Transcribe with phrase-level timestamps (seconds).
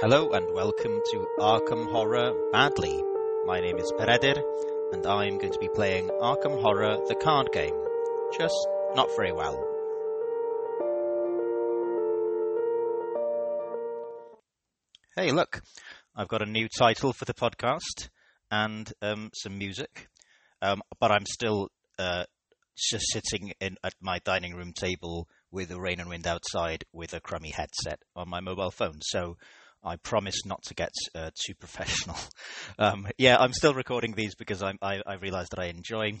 [0.00, 3.02] Hello and welcome to Arkham Horror Badly.
[3.46, 4.40] My name is Peredir
[4.92, 7.74] and I'm going to be playing Arkham Horror the card game.
[8.38, 8.54] Just
[8.94, 9.58] not very well.
[15.16, 15.62] Hey, look,
[16.14, 18.08] I've got a new title for the podcast
[18.52, 20.10] and um, some music,
[20.62, 22.22] um, but I'm still uh,
[22.76, 27.14] just sitting in, at my dining room table with the rain and wind outside with
[27.14, 29.00] a crummy headset on my mobile phone.
[29.02, 29.36] So
[29.88, 32.16] I promise not to get uh, too professional.
[32.80, 36.20] Um, yeah, I'm still recording these because I, I realized that I enjoy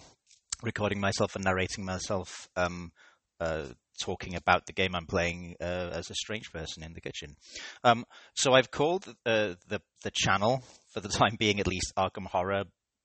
[0.62, 2.90] recording myself and narrating myself um,
[3.38, 3.66] uh,
[4.02, 7.36] talking about the game I'm playing uh, as a strange person in the kitchen.
[7.84, 8.04] Um,
[8.34, 10.62] so I've called uh, the the channel
[10.92, 12.64] for the time being, at least, Arkham Horror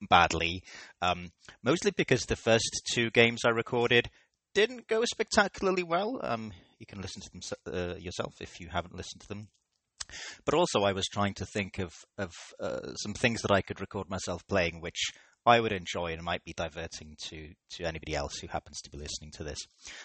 [0.10, 0.64] badly,
[1.02, 1.30] um,
[1.64, 4.10] mostly because the first two games I recorded
[4.54, 6.20] didn't go spectacularly well.
[6.24, 7.42] Um, you can listen to them
[7.74, 9.48] uh, yourself if you haven't listened to them.
[10.46, 13.82] But also, I was trying to think of of uh, some things that I could
[13.82, 15.12] record myself playing, which
[15.46, 18.98] I would enjoy and might be diverting to to anybody else who happens to be
[18.98, 19.60] listening to this.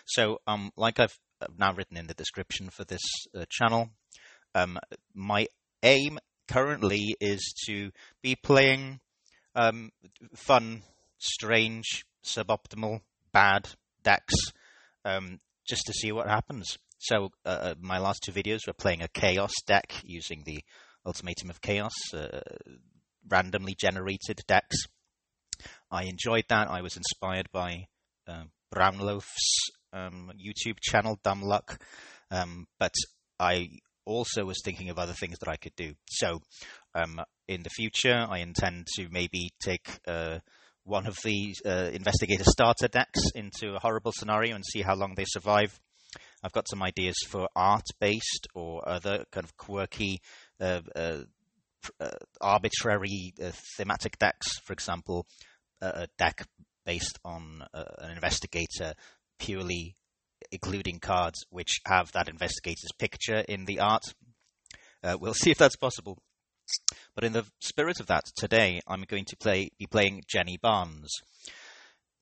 [0.06, 1.18] So, um, like I've
[1.56, 3.02] now written in the description for this
[3.36, 3.90] uh, channel,
[4.54, 4.78] um,
[5.14, 5.46] my
[5.82, 7.90] aim currently is to
[8.22, 9.00] be playing
[9.54, 9.90] um,
[10.34, 10.82] fun,
[11.18, 13.00] strange, suboptimal,
[13.32, 13.68] bad
[14.02, 14.34] decks,
[15.04, 16.78] um, just to see what happens.
[16.98, 20.60] So uh, uh, my last two videos were playing a chaos deck using the
[21.06, 22.40] Ultimatum of Chaos, uh,
[23.28, 24.76] randomly generated decks.
[25.90, 26.68] I enjoyed that.
[26.68, 27.86] I was inspired by
[28.26, 31.80] uh, Brownloaf's um, YouTube channel, Dumb Luck,
[32.30, 32.94] um, but
[33.38, 33.68] I
[34.04, 35.94] also was thinking of other things that I could do.
[36.08, 36.40] So
[36.94, 40.38] um, in the future, I intend to maybe take uh,
[40.84, 45.14] one of the uh, investigator starter decks into a horrible scenario and see how long
[45.14, 45.78] they survive.
[46.42, 50.20] I've got some ideas for art based or other kind of quirky,
[50.60, 51.18] uh, uh,
[52.00, 52.10] uh
[52.40, 54.58] arbitrary uh, thematic decks.
[54.64, 55.26] For example,
[55.80, 56.46] a deck
[56.84, 58.94] based on uh, an investigator
[59.38, 59.94] purely
[60.52, 64.04] including cards which have that investigator's picture in the art.
[65.20, 66.18] we'll see if that's possible.
[67.14, 71.10] But in the spirit of that, today I'm going to play be playing Jenny Barnes.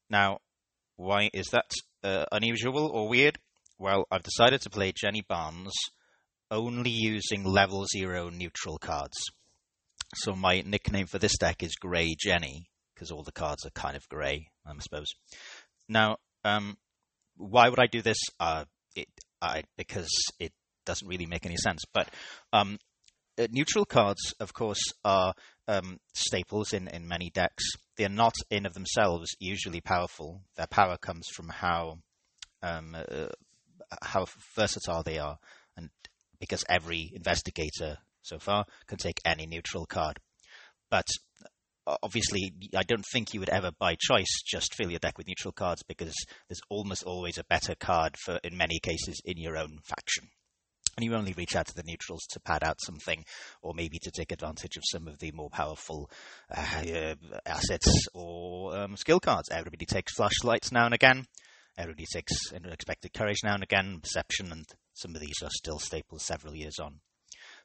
[0.09, 0.39] Now,
[0.97, 1.71] why is that
[2.03, 3.39] uh, unusual or weird?
[3.79, 5.75] Well, I've decided to play Jenny Barnes
[6.51, 9.17] only using level zero neutral cards.
[10.15, 13.97] So my nickname for this deck is Grey Jenny because all the cards are kind
[13.97, 15.09] of grey, I suppose.
[15.89, 16.79] Now, um,
[17.37, 18.19] why would I do this?
[18.41, 18.65] Uh,
[18.95, 19.09] it,
[19.43, 20.09] I, because
[20.39, 20.53] it
[20.87, 21.83] doesn't really make any sense.
[21.93, 22.09] But
[22.55, 22.79] um,
[23.39, 25.35] uh, neutral cards, of course, are
[25.69, 27.65] um, staples in, in many decks.
[27.99, 30.41] They're not in of themselves usually powerful.
[30.57, 31.99] Their power comes from how
[32.63, 33.27] um, uh,
[34.03, 35.39] how versatile they are,
[35.77, 35.91] and
[36.39, 40.19] because every investigator so far can take any neutral card.
[40.91, 41.07] But
[41.87, 45.29] uh, obviously, I don't think you would ever, by choice, just fill your deck with
[45.29, 46.15] neutral cards because
[46.49, 50.29] there's almost always a better card for, in many cases, in your own faction.
[50.97, 53.25] And you only reach out to the neutrals to pad out something,
[53.63, 56.11] or maybe to take advantage of some of the more powerful
[56.51, 57.15] uh,
[57.45, 59.51] assets or um, skill cards.
[59.51, 61.27] Everybody takes flashlights now and again.
[61.79, 64.65] Everybody takes unexpected courage now and again, perception, and
[64.95, 67.01] some of these are still staples several years on.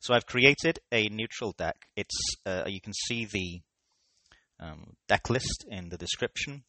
[0.01, 1.87] So I've created a neutral deck.
[1.95, 3.61] It's uh, you can see the
[4.59, 6.63] um, deck list in the description.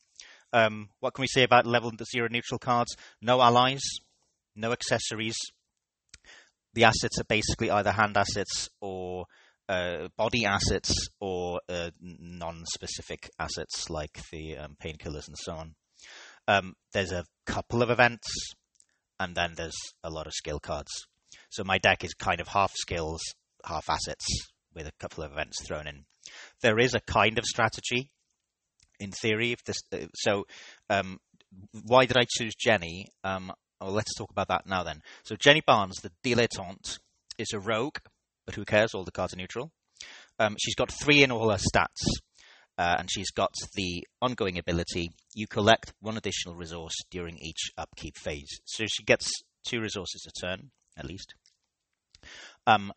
[0.52, 2.96] Um, what can we say about level zero neutral cards?
[3.20, 3.82] No allies,
[4.54, 5.36] no accessories.
[6.74, 9.26] The assets are basically either hand assets or
[9.68, 15.74] uh, body assets or uh, non-specific assets like the um, painkillers and so on.
[16.52, 18.28] Um, there's a couple of events,
[19.18, 20.90] and then there's a lot of skill cards.
[21.48, 23.22] So my deck is kind of half skills,
[23.64, 24.26] half assets,
[24.74, 26.04] with a couple of events thrown in.
[26.60, 28.10] There is a kind of strategy,
[29.00, 29.52] in theory.
[29.52, 30.44] If this, uh, so,
[30.90, 31.18] um,
[31.84, 33.06] why did I choose Jenny?
[33.24, 35.00] Um, let's talk about that now then.
[35.24, 36.98] So Jenny Barnes, the dilettante,
[37.38, 37.96] is a rogue,
[38.44, 38.94] but who cares?
[38.94, 39.70] All the cards are neutral.
[40.38, 42.02] Um, she's got three in all her stats
[42.82, 48.16] uh, and she's got the ongoing ability you collect one additional resource during each upkeep
[48.16, 48.58] phase.
[48.64, 49.30] So she gets
[49.64, 51.34] two resources a turn, at least.
[52.66, 52.92] Um,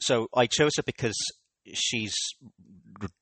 [0.00, 1.16] so I chose her because
[1.74, 2.14] she's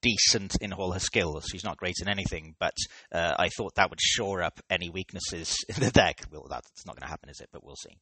[0.02, 1.46] decent in all her skills.
[1.50, 2.76] She's not great in anything, but
[3.10, 6.20] uh, I thought that would shore up any weaknesses in the deck.
[6.30, 7.48] Well, that's not going to happen, is it?
[7.50, 7.96] But we'll see.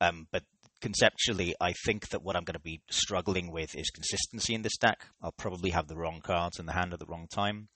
[0.00, 0.44] Um, but
[0.84, 4.76] conceptually, I think that what I'm going to be struggling with is consistency in this
[4.76, 5.06] deck.
[5.22, 7.68] I'll probably have the wrong cards in the hand at the wrong time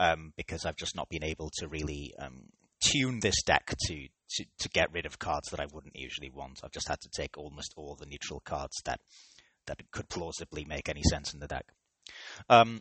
[0.00, 2.44] um, because I've just not been able to really um,
[2.82, 6.60] tune this deck to, to, to get rid of cards that I wouldn't usually want.
[6.64, 9.00] I've just had to take almost all the neutral cards that
[9.66, 11.66] that could plausibly make any sense in the deck.
[12.48, 12.80] Um,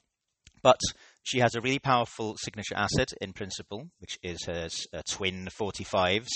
[0.64, 0.80] but
[1.24, 6.28] she has a really powerful signature asset in principle, which is her uh, twin 45s.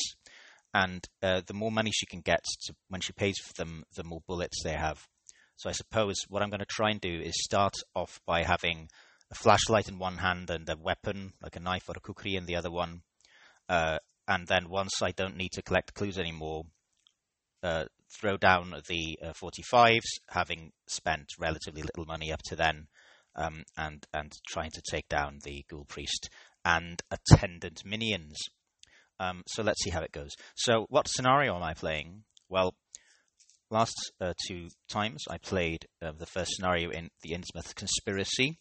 [0.73, 4.03] And uh, the more money she can get to, when she pays for them, the
[4.03, 5.05] more bullets they have.
[5.57, 8.89] So I suppose what I'm going to try and do is start off by having
[9.31, 12.45] a flashlight in one hand and a weapon, like a knife or a kukri, in
[12.45, 13.01] the other one.
[13.69, 16.63] Uh, and then once I don't need to collect clues anymore,
[17.63, 17.85] uh,
[18.19, 22.87] throw down the uh, 45s, having spent relatively little money up to then,
[23.35, 26.29] um, and and trying to take down the ghoul priest
[26.65, 28.37] and attendant minions.
[29.21, 30.31] Um, so let's see how it goes.
[30.55, 32.23] So what scenario am I playing?
[32.49, 32.73] Well,
[33.69, 38.57] last uh, two times I played uh, the first scenario in the Innsmouth Conspiracy,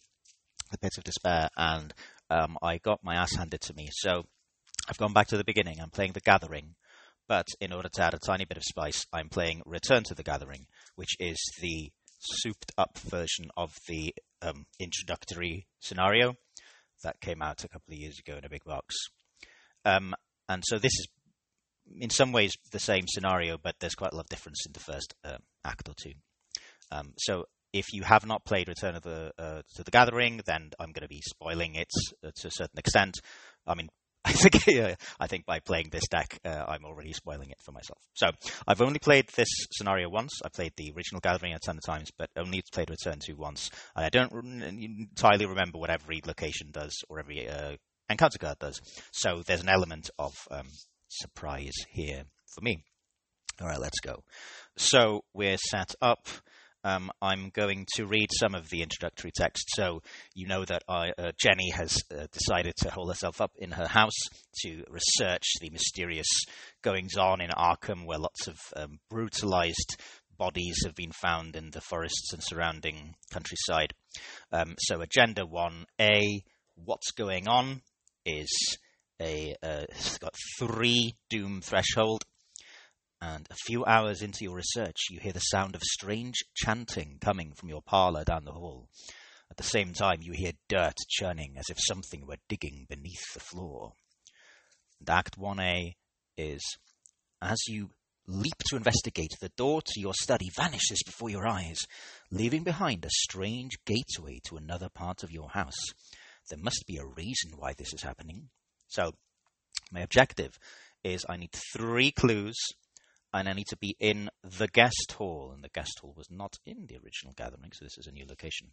[0.71, 1.95] the Pit of Despair, and
[2.29, 3.89] um, I got my ass handed to me.
[3.91, 4.25] So
[4.87, 5.77] I've gone back to the beginning.
[5.81, 6.75] I'm playing The Gathering,
[7.27, 10.23] but in order to add a tiny bit of spice, I'm playing Return to the
[10.23, 16.35] Gathering, which is the souped up version of the um, introductory scenario
[17.03, 18.95] that came out a couple of years ago in a big box.
[19.83, 20.13] Um,
[20.51, 21.07] and so this is
[21.99, 24.79] in some ways the same scenario, but there's quite a lot of difference in the
[24.79, 26.13] first uh, act or two.
[26.91, 30.71] Um, so if you have not played Return of the uh, to the Gathering, then
[30.79, 31.91] I'm going to be spoiling it
[32.23, 33.15] uh, to a certain extent.
[33.65, 33.87] I mean,
[34.25, 37.99] I think I think by playing this deck, uh, I'm already spoiling it for myself.
[38.13, 38.27] So
[38.67, 40.41] I've only played this scenario once.
[40.43, 43.69] I played the original Gathering a ton of times, but only played Return to once.
[43.95, 47.47] And I don't entirely remember what every location does or every
[48.11, 48.81] encounter card does.
[49.11, 50.67] So there's an element of um,
[51.07, 52.23] surprise here
[52.53, 52.83] for me.
[53.59, 54.23] All right, let's go.
[54.77, 56.27] So we're set up
[56.83, 59.65] um, I'm going to read some of the introductory text.
[59.75, 60.01] So
[60.33, 63.87] you know that I, uh, Jenny has uh, decided to hold herself up in her
[63.87, 64.17] house
[64.63, 66.27] to research the mysterious
[66.81, 69.97] goings on in Arkham, where lots of um, brutalized
[70.37, 73.93] bodies have been found in the forests and surrounding countryside.
[74.51, 76.41] Um, so Agenda 1A,
[76.75, 77.81] what's going on,
[78.25, 78.77] is
[79.21, 82.25] a uh, it's got three doom threshold
[83.21, 87.53] and a few hours into your research, you hear the sound of strange chanting coming
[87.53, 88.87] from your parlour down the hall.
[89.51, 93.39] At the same time, you hear dirt churning as if something were digging beneath the
[93.39, 93.93] floor.
[94.99, 95.93] And Act 1A
[96.35, 96.61] is
[97.41, 97.91] as you
[98.27, 101.79] leap to investigate, the door to your study vanishes before your eyes,
[102.31, 105.93] leaving behind a strange gateway to another part of your house.
[106.49, 108.49] There must be a reason why this is happening.
[108.87, 109.13] So,
[109.91, 110.57] my objective
[111.03, 112.55] is I need three clues
[113.33, 115.51] and I need to be in the guest hall.
[115.53, 118.25] And the guest hall was not in the original gathering, so this is a new
[118.27, 118.71] location.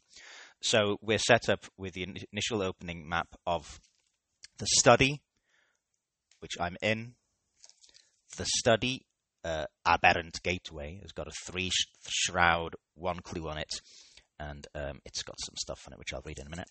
[0.63, 3.81] So we're set up with the initial opening map of
[4.59, 5.23] the study,
[6.41, 7.15] which I'm in.
[8.37, 9.07] The study,
[9.45, 13.81] uh, Aberrant Gateway, has got a three sh- shroud, one clue on it,
[14.39, 16.69] and um, it's got some stuff on it, which I'll read in a minute.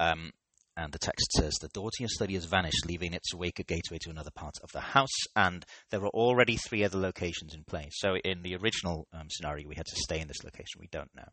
[0.00, 0.32] Um,
[0.76, 3.62] and the text says the door to your study has vanished, leaving its wake a
[3.62, 5.16] gateway to another part of the house.
[5.36, 7.88] And there are already three other locations in play.
[7.92, 10.80] So in the original um, scenario, we had to stay in this location.
[10.80, 11.28] We don't know.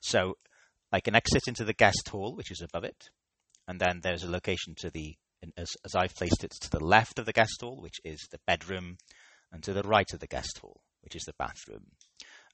[0.00, 0.36] So
[0.92, 3.08] I can exit into the guest hall, which is above it,
[3.66, 5.16] and then there's a location to the
[5.56, 8.38] as, as I've placed it to the left of the guest hall, which is the
[8.46, 8.96] bedroom,
[9.50, 11.86] and to the right of the guest hall, which is the bathroom.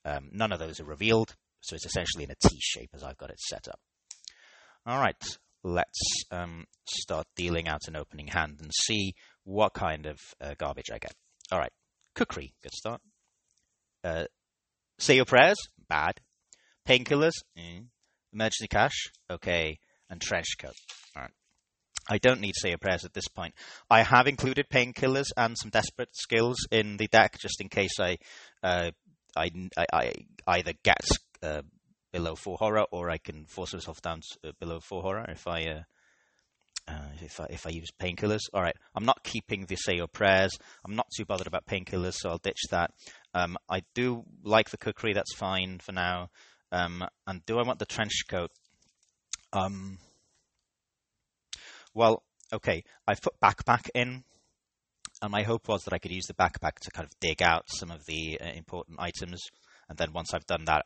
[0.04, 3.18] Um, none of those are revealed, so it's essentially in a T shape as I've
[3.18, 3.80] got it set up.
[4.86, 5.22] All right,
[5.64, 6.00] let's
[6.30, 10.98] um, start dealing out an opening hand and see what kind of uh, garbage I
[10.98, 11.14] get.
[11.50, 11.72] All right,
[12.14, 13.00] kukri, good start.
[14.04, 14.24] Uh,
[14.98, 16.14] say your prayers, bad.
[16.86, 17.86] Painkillers, mm.
[18.32, 20.74] emergency cash, okay, and trench coat.
[21.16, 21.32] All right.
[22.08, 23.54] I don't need say your prayers at this point.
[23.90, 28.16] I have included painkillers and some desperate skills in the deck just in case I,
[28.62, 28.90] uh,
[29.36, 30.12] I, I, I,
[30.46, 31.06] either get
[31.42, 31.62] uh,
[32.12, 35.46] below four horror, or I can force myself down to, uh, below four horror if
[35.46, 35.82] I uh,
[36.88, 38.40] uh, if I if I use painkillers.
[38.52, 40.52] All right, I'm not keeping the say your prayers.
[40.84, 42.90] I'm not too bothered about painkillers, so I'll ditch that.
[43.34, 45.12] Um, I do like the kukri.
[45.12, 46.30] That's fine for now.
[46.72, 48.50] Um, and do I want the trench coat?
[49.52, 49.98] Um,
[51.94, 52.22] well,
[52.52, 52.84] okay.
[53.06, 54.24] I've put backpack in,
[55.22, 57.64] and my hope was that I could use the backpack to kind of dig out
[57.68, 59.40] some of the uh, important items.
[59.88, 60.84] And then once I've done that,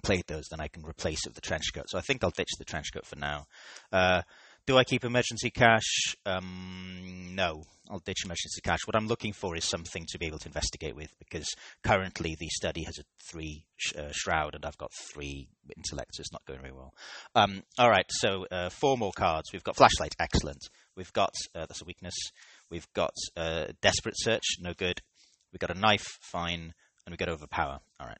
[0.00, 1.86] played those, then I can replace it with the trench coat.
[1.88, 3.46] So I think I'll ditch the trench coat for now.
[3.92, 4.22] Uh,
[4.68, 6.14] do I keep emergency cash?
[6.26, 8.80] Um, no, I'll ditch emergency cash.
[8.84, 11.48] What I'm looking for is something to be able to investigate with because
[11.82, 16.20] currently the study has a three sh- uh, shroud and I've got three intellect, so
[16.20, 16.92] it's not going very well.
[17.34, 19.54] Um, all right, so uh, four more cards.
[19.54, 20.60] We've got flashlight, excellent.
[20.94, 22.16] We've got uh, that's a weakness.
[22.70, 25.00] We've got uh, desperate search, no good.
[25.50, 26.74] We've got a knife, fine,
[27.06, 27.78] and we've got overpower.
[27.98, 28.18] All right.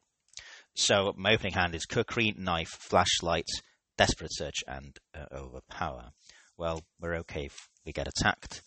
[0.78, 3.48] So my opening hand is kukri, knife, flashlight,
[3.96, 6.10] desperate search, and uh, overpower.
[6.56, 8.62] Well, we're okay if we get attacked.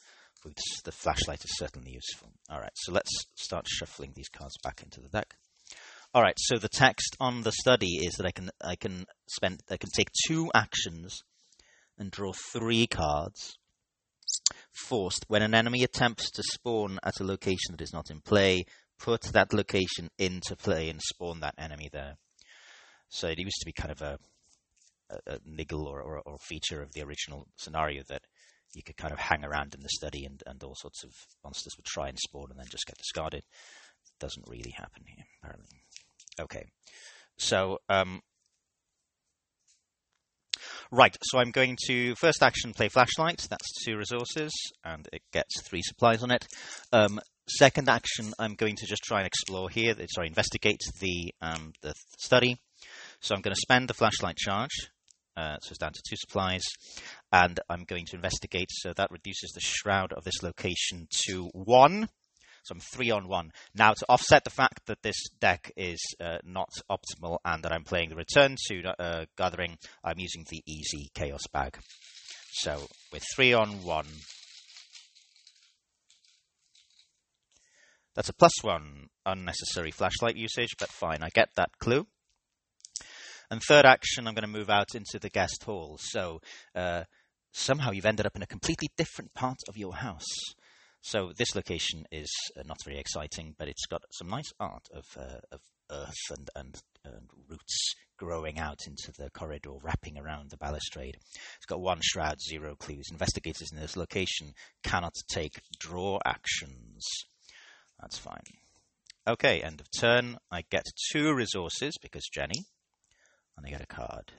[0.83, 2.33] The flashlight is certainly useful.
[2.49, 5.35] All right, so let's start shuffling these cards back into the deck.
[6.13, 9.61] All right, so the text on the study is that I can I can spend
[9.69, 11.23] I can take two actions
[11.97, 13.57] and draw three cards.
[14.73, 18.65] Forced, when an enemy attempts to spawn at a location that is not in play,
[19.01, 22.15] put that location into play and spawn that enemy there.
[23.09, 24.17] So it used to be kind of a,
[25.09, 28.21] a, a niggle or, or, or, feature of the original scenario that
[28.73, 31.11] you could kind of hang around in the study and, and all sorts of
[31.43, 33.43] monsters would try and spawn and then just get discarded.
[34.19, 35.81] Doesn't really happen here, apparently.
[36.39, 36.65] Okay,
[37.37, 38.21] so um,
[40.91, 41.15] right.
[41.23, 43.47] So I'm going to first action play flashlight.
[43.49, 44.51] That's two resources,
[44.85, 46.45] and it gets three supplies on it.
[46.93, 49.95] Um, second action, I'm going to just try and explore here.
[50.13, 52.59] Sorry, investigate the um, the study.
[53.19, 54.89] So I'm going to spend the flashlight charge.
[55.37, 56.63] Uh, so it's down to two supplies,
[57.31, 58.69] and I'm going to investigate.
[58.71, 62.09] So that reduces the shroud of this location to one.
[62.63, 63.51] So I'm three on one.
[63.73, 67.83] Now, to offset the fact that this deck is uh, not optimal and that I'm
[67.83, 71.79] playing the return to uh, gathering, I'm using the easy chaos bag.
[72.51, 74.05] So with three on one,
[78.15, 82.07] that's a plus one unnecessary flashlight usage, but fine, I get that clue.
[83.49, 85.97] And third action, I'm going to move out into the guest hall.
[85.99, 86.39] So
[86.73, 87.03] uh,
[87.51, 90.53] somehow you've ended up in a completely different part of your house.
[91.01, 95.03] So this location is uh, not very exciting, but it's got some nice art of,
[95.17, 95.59] uh, of
[95.91, 101.17] earth and, and, and, roots growing out into the corridor, wrapping around the balustrade.
[101.57, 103.09] It's got one shroud, zero clues.
[103.11, 104.53] Investigators in this location
[104.83, 107.03] cannot take draw actions.
[108.01, 108.43] That's fine.
[109.27, 110.37] Okay, end of turn.
[110.51, 112.65] I get two resources because Jenny,
[113.55, 114.31] and I get a card.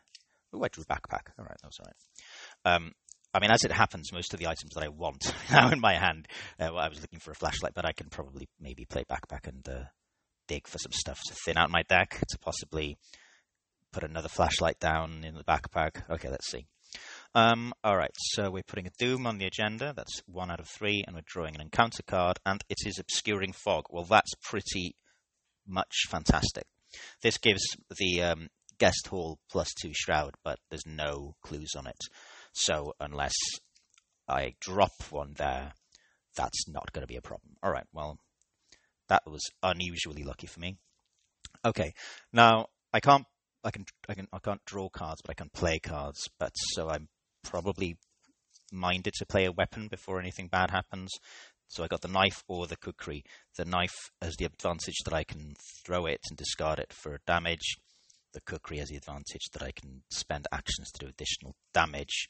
[0.53, 1.31] Oh, I drew backpack.
[1.39, 2.75] All right, that's all right.
[2.75, 2.93] Um,
[3.33, 5.95] I mean, as it happens, most of the items that I want now in my
[5.95, 6.27] hand.
[6.61, 9.47] Uh, well, I was looking for a flashlight, but I can probably maybe play backpack
[9.47, 9.85] and uh,
[10.49, 12.99] dig for some stuff to thin out my deck to possibly
[13.93, 16.03] put another flashlight down in the backpack.
[16.11, 16.67] Okay, let's see.
[17.35, 19.95] Um, all right, so we're putting a Doom on the agenda.
[19.97, 23.53] That's one out of three, and we're drawing an encounter card, and it is Obscuring
[23.53, 23.85] Fog.
[23.89, 24.97] Well, that's pretty
[25.67, 26.65] much fantastic.
[27.23, 27.63] This gives
[27.99, 28.49] the um,
[28.79, 31.97] guest hall plus two shroud, but there's no clues on it.
[32.53, 33.35] So unless
[34.29, 35.73] I drop one there,
[36.37, 37.57] that's not going to be a problem.
[37.63, 38.19] All right, well,
[39.09, 40.77] that was unusually lucky for me.
[41.65, 41.95] Okay,
[42.31, 43.25] now I can't,
[43.65, 46.29] I can, I can, I can't draw cards, but I can play cards.
[46.39, 47.09] But so I'm
[47.43, 47.97] probably
[48.73, 51.11] minded to play a weapon before anything bad happens.
[51.69, 53.23] So I got the knife or the kukri.
[53.57, 57.77] The knife has the advantage that I can throw it and discard it for damage
[58.33, 62.29] the kukri has the advantage that I can spend actions to do additional damage.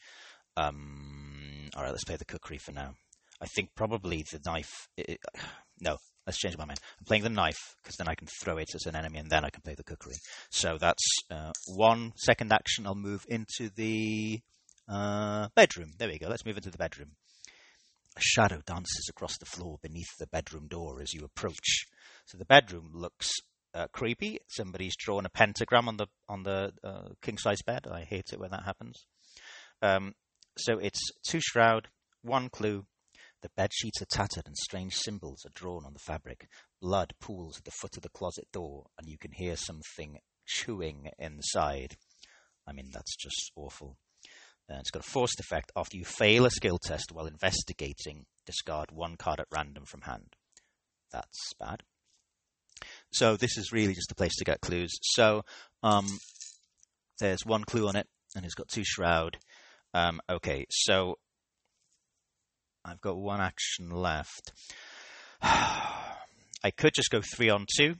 [0.56, 2.94] Um, all right, let's play the kukri for now.
[3.40, 4.88] I think probably the knife.
[4.96, 5.18] It,
[5.80, 6.80] no, let's change my mind.
[6.98, 9.44] I'm playing the knife because then I can throw it as an enemy and then
[9.44, 10.14] I can play the kukri.
[10.50, 12.86] So that's uh, one second action.
[12.86, 14.40] I'll move into the
[14.88, 15.92] uh, bedroom.
[15.98, 16.28] There we go.
[16.28, 17.12] Let's move into the bedroom.
[18.16, 21.86] A shadow dances across the floor beneath the bedroom door as you approach.
[22.26, 23.30] So the bedroom looks
[23.74, 24.38] uh, creepy.
[24.48, 27.86] Somebody's drawn a pentagram on the on the uh, king size bed.
[27.90, 29.06] I hate it when that happens.
[29.80, 30.14] Um,
[30.58, 31.88] so it's two shroud,
[32.22, 32.84] one clue.
[33.40, 36.46] The bed sheets are tattered and strange symbols are drawn on the fabric.
[36.80, 41.10] Blood pools at the foot of the closet door, and you can hear something chewing
[41.18, 41.96] inside.
[42.68, 43.96] I mean, that's just awful.
[44.72, 45.70] Uh, it's got a forced effect.
[45.76, 50.34] After you fail a skill test while investigating, discard one card at random from hand.
[51.12, 51.82] That's bad.
[53.12, 54.92] So this is really just a place to get clues.
[55.02, 55.42] So
[55.82, 56.06] um,
[57.20, 59.38] there's one clue on it, and it's got two shroud.
[59.92, 61.18] Um, okay, so
[62.84, 64.52] I've got one action left.
[65.42, 67.96] I could just go three on two,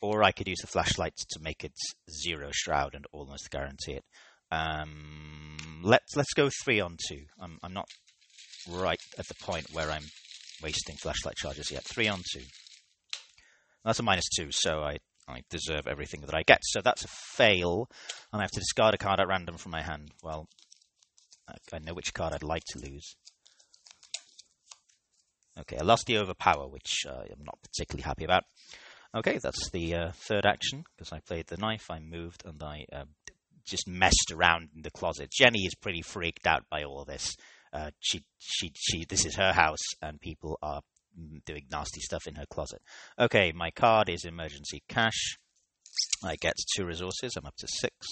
[0.00, 1.72] or I could use the flashlight to make it
[2.10, 4.04] zero shroud and almost guarantee it.
[4.50, 7.24] Um, let's let's go three on two.
[7.40, 7.88] I'm I'm not
[8.70, 10.04] right at the point where I'm
[10.62, 11.84] wasting flashlight charges yet.
[11.84, 12.44] Three on two.
[13.84, 16.60] That's a minus two, so I, I deserve everything that I get.
[16.62, 17.88] So that's a fail,
[18.32, 20.10] and I have to discard a card at random from my hand.
[20.22, 20.48] Well,
[21.72, 23.14] I know which card I'd like to lose.
[25.60, 28.44] Okay, I lost the overpower, which uh, I'm not particularly happy about.
[29.14, 32.84] Okay, that's the uh, third action, because I played the knife, I moved, and I
[32.92, 33.04] uh,
[33.68, 35.30] just messed around in the closet.
[35.30, 37.36] Jenny is pretty freaked out by all this.
[37.72, 40.82] Uh, she, she, she, this is her house, and people are
[41.44, 42.80] doing nasty stuff in her closet.
[43.18, 45.38] Okay, my card is emergency cash.
[46.24, 47.34] I get two resources.
[47.36, 48.06] I'm up to six.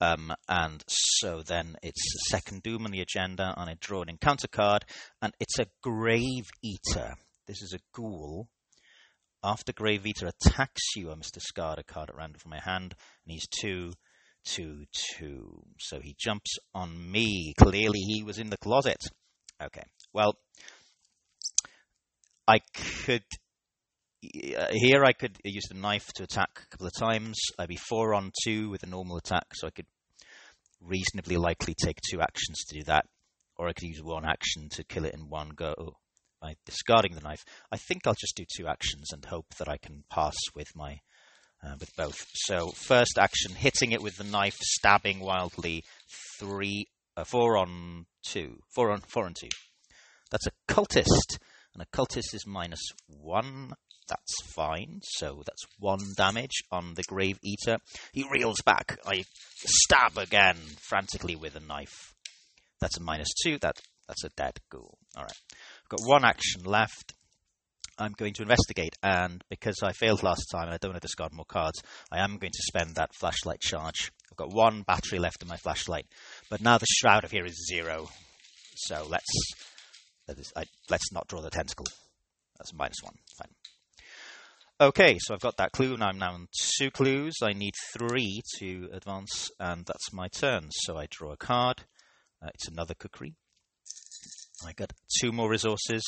[0.00, 4.08] Um, and so then it's the second doom on the agenda, and I draw an
[4.08, 4.84] encounter card,
[5.22, 7.14] and it's a Grave Eater.
[7.46, 8.48] This is a ghoul.
[9.42, 12.94] After Grave Eater attacks you, I must discard a card at random from my hand,
[13.24, 13.92] and he's two,
[14.44, 14.84] two,
[15.16, 15.62] two.
[15.78, 17.54] So he jumps on me.
[17.58, 19.02] Clearly, he was in the closet.
[19.62, 19.84] Okay.
[20.12, 20.36] Well,
[22.46, 22.58] I
[23.04, 23.24] could
[24.56, 27.38] uh, here I could use the knife to attack a couple of times.
[27.58, 29.86] I'd be four on two with a normal attack, so I could
[30.80, 33.06] reasonably likely take two actions to do that,
[33.56, 35.96] or I could use one action to kill it in one go
[36.40, 37.44] by discarding the knife.
[37.72, 41.00] I think I'll just do two actions and hope that I can pass with my
[41.64, 42.26] uh, with both.
[42.34, 45.84] So first action, hitting it with the knife, stabbing wildly,
[46.38, 49.48] three, uh, four on two, four on four on two.
[50.30, 51.38] That's a cultist,
[51.74, 53.74] and a cultist is minus one
[54.08, 55.00] that's fine.
[55.02, 57.78] So that's one damage on the Grave Eater.
[58.12, 58.98] He reels back.
[59.06, 59.24] I
[59.56, 62.14] stab again frantically with a knife.
[62.80, 63.58] That's a minus two.
[63.58, 64.98] That that's a dead ghoul.
[65.16, 65.40] All right.
[65.52, 67.14] I've got one action left.
[67.98, 71.06] I'm going to investigate, and because I failed last time and I don't want to
[71.06, 74.10] discard more cards, I am going to spend that flashlight charge.
[74.30, 76.06] I've got one battery left in my flashlight,
[76.50, 78.08] but now the shroud of here is zero.
[78.76, 79.24] So let's
[80.90, 81.86] let's not draw the tentacle.
[82.58, 83.14] That's minus one.
[83.38, 83.54] Fine.
[84.80, 85.94] Okay, so I've got that clue.
[85.94, 86.48] and I'm now on
[86.78, 87.34] two clues.
[87.42, 90.68] I need three to advance, and that's my turn.
[90.70, 91.84] So I draw a card.
[92.42, 93.34] Uh, it's another kukri.
[94.66, 96.02] I got two more resources.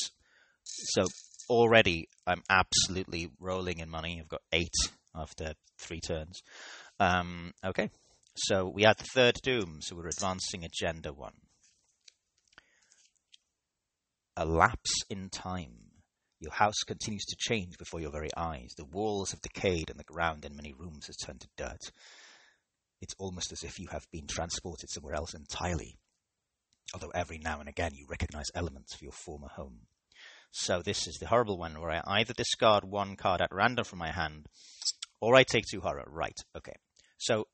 [0.63, 1.05] So
[1.49, 4.19] already I'm absolutely rolling in money.
[4.19, 4.73] I've got eight
[5.15, 6.41] after three turns.
[6.99, 7.89] Um, okay,
[8.35, 9.79] so we add the third doom.
[9.81, 11.33] So we're advancing agenda one.
[14.35, 15.73] A lapse in time.
[16.39, 18.73] Your house continues to change before your very eyes.
[18.77, 21.91] The walls have decayed and the ground in many rooms has turned to dirt.
[23.01, 25.97] It's almost as if you have been transported somewhere else entirely,
[26.93, 29.87] although every now and again you recognize elements of your former home.
[30.51, 33.99] So this is the horrible one where I either discard one card at random from
[33.99, 34.47] my hand,
[35.21, 36.05] or I take two horror.
[36.07, 36.75] Right, okay.
[37.17, 37.45] So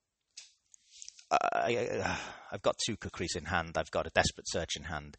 [1.31, 2.17] uh, I,
[2.51, 3.77] have got two kukris in hand.
[3.77, 5.17] I've got a desperate search in hand.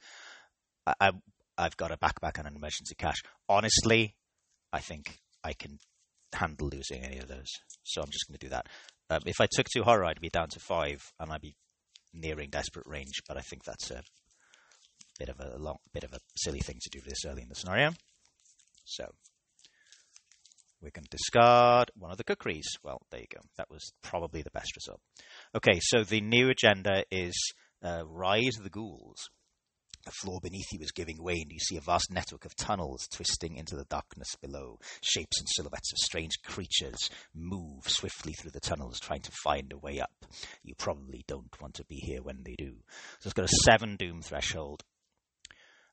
[0.86, 1.12] I,
[1.56, 3.22] I've got a backpack and an emergency cash.
[3.48, 4.14] Honestly,
[4.72, 5.78] I think I can
[6.32, 7.48] handle losing any of those.
[7.84, 8.66] So I'm just going to do that.
[9.10, 11.54] Um, if I took two horror, I'd be down to five, and I'd be
[12.12, 13.22] nearing desperate range.
[13.28, 14.02] But I think that's a
[15.18, 17.54] bit of a long, bit of a silly thing to do this early in the
[17.54, 17.90] scenario.
[18.84, 19.06] So
[20.82, 22.76] we can discard one of the kukris.
[22.82, 23.40] Well, there you go.
[23.56, 25.00] That was probably the best result.
[25.54, 27.34] Okay, so the new agenda is
[27.82, 29.30] uh, Rise of the Ghouls.
[30.04, 33.08] The floor beneath you is giving way, and you see a vast network of tunnels
[33.10, 34.78] twisting into the darkness below.
[35.00, 39.78] Shapes and silhouettes of strange creatures move swiftly through the tunnels, trying to find a
[39.78, 40.26] way up.
[40.62, 42.74] You probably don't want to be here when they do.
[43.20, 44.82] So it's got a seven doom threshold.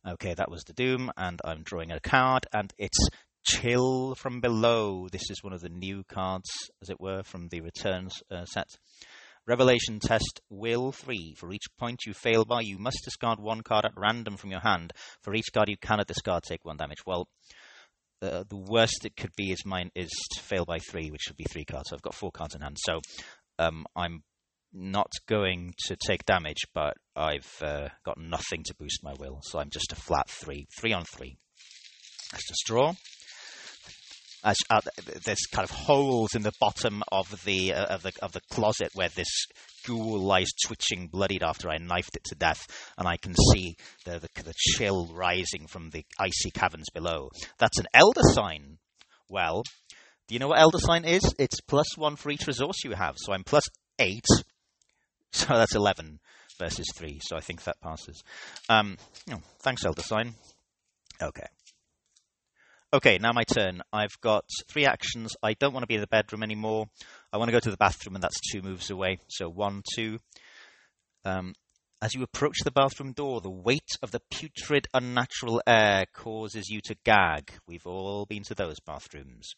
[0.08, 2.98] Okay, that was the doom, and I'm drawing a card, and it's
[3.44, 5.08] Chill from Below.
[5.12, 6.50] This is one of the new cards,
[6.82, 8.66] as it were, from the Returns uh, set.
[9.46, 11.36] Revelation test will 3.
[11.38, 14.62] For each point you fail by, you must discard one card at random from your
[14.62, 14.92] hand.
[15.22, 17.06] For each card you cannot discard, take one damage.
[17.06, 17.28] Well,
[18.24, 20.10] uh, the worst it could be is mine is
[20.40, 21.90] fail by 3, which would be 3 cards.
[21.90, 22.78] So I've got 4 cards in hand.
[22.80, 23.02] So
[23.60, 24.24] um, I'm
[24.74, 29.42] not going to take damage, but I've uh, got nothing to boost my will.
[29.44, 30.66] So I'm just a flat 3.
[30.80, 31.38] 3 on 3.
[32.32, 32.94] Let's just draw
[34.44, 34.82] as uh,
[35.26, 38.90] there's kind of holes in the bottom of the uh, of the of the closet
[38.94, 39.30] where this
[39.86, 44.20] ghoul lies twitching, bloodied after I knifed it to death, and I can see the,
[44.20, 47.30] the the chill rising from the icy caverns below.
[47.60, 48.78] That's an elder sign.
[49.30, 49.64] Well,
[50.28, 51.24] do you know what elder sign is?
[51.38, 53.16] It's plus one for each resource you have.
[53.18, 53.64] So I'm plus
[54.00, 54.26] eight.
[55.34, 56.20] So that's eleven
[56.60, 57.20] versus three.
[57.24, 58.22] So I think that passes.
[58.70, 58.98] Um,
[59.32, 60.36] oh, thanks, elder sign.
[61.22, 61.48] Okay.
[62.94, 63.82] Okay, now my turn.
[63.94, 65.32] I've got three actions.
[65.42, 66.88] I don't want to be in the bedroom anymore.
[67.32, 69.20] I want to go to the bathroom, and that's two moves away.
[69.30, 70.20] So one, two.
[71.24, 71.54] Um,
[72.02, 76.82] as you approach the bathroom door, the weight of the putrid, unnatural air causes you
[76.82, 77.54] to gag.
[77.68, 79.54] We've all been to those bathrooms.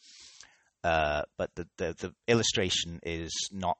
[0.83, 3.77] Uh, but the, the, the, illustration is not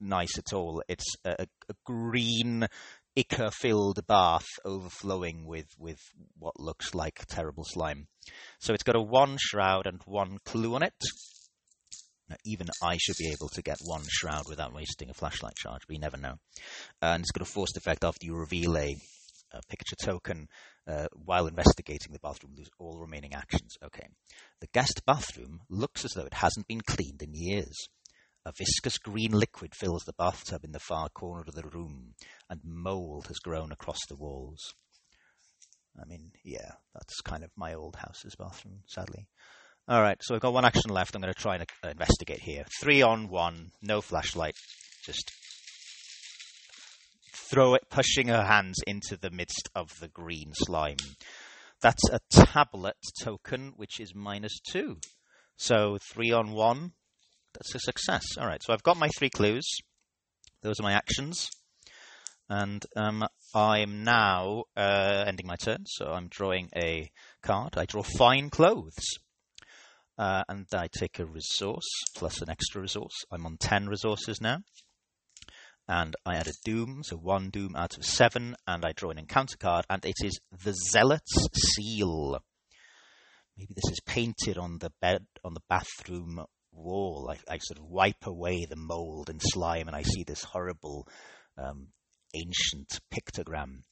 [0.00, 0.82] nice at all.
[0.88, 2.66] It's a, a green
[3.16, 5.98] ichor filled bath overflowing with, with
[6.38, 8.08] what looks like terrible slime.
[8.60, 10.94] So it's got a one shroud and one clue on it.
[12.28, 15.82] Now, even I should be able to get one shroud without wasting a flashlight charge,
[15.86, 16.34] but you never know.
[17.00, 18.96] And it's got a forced effect after you reveal a
[19.52, 20.48] a picture token
[20.86, 22.54] uh, while investigating the bathroom.
[22.56, 23.76] Lose all remaining actions.
[23.84, 24.06] Okay.
[24.60, 27.88] The guest bathroom looks as though it hasn't been cleaned in years.
[28.46, 32.14] A viscous green liquid fills the bathtub in the far corner of the room,
[32.48, 34.60] and mould has grown across the walls.
[36.00, 39.26] I mean, yeah, that's kind of my old house's bathroom, sadly.
[39.88, 41.16] All right, so I've got one action left.
[41.16, 42.64] I'm going to try and uh, investigate here.
[42.80, 44.54] Three on one, no flashlight,
[45.04, 45.32] just
[47.50, 50.98] throw it, pushing her hands into the midst of the green slime.
[51.82, 54.98] That's a tablet token, which is minus two.
[55.56, 56.92] So three on one,
[57.56, 58.24] that's a success.
[58.38, 59.78] All right, so I've got my three clues.
[60.62, 61.50] Those are my actions.
[62.48, 67.10] And um, I'm now uh, ending my turn, so I'm drawing a
[67.42, 67.76] card.
[67.76, 69.18] I draw fine clothes.
[70.18, 73.24] Uh, and I take a resource plus an extra resource.
[73.30, 74.58] I'm on 10 resources now.
[75.88, 79.18] And I add a doom, so one doom out of seven, and I draw an
[79.18, 82.38] encounter card, and it is the Zealot's Seal.
[83.56, 86.44] Maybe this is painted on the bed, on the bathroom
[86.76, 87.30] wall.
[87.30, 91.08] I, I sort of wipe away the mold and slime, and I see this horrible
[91.58, 91.88] um,
[92.34, 93.82] ancient pictogram.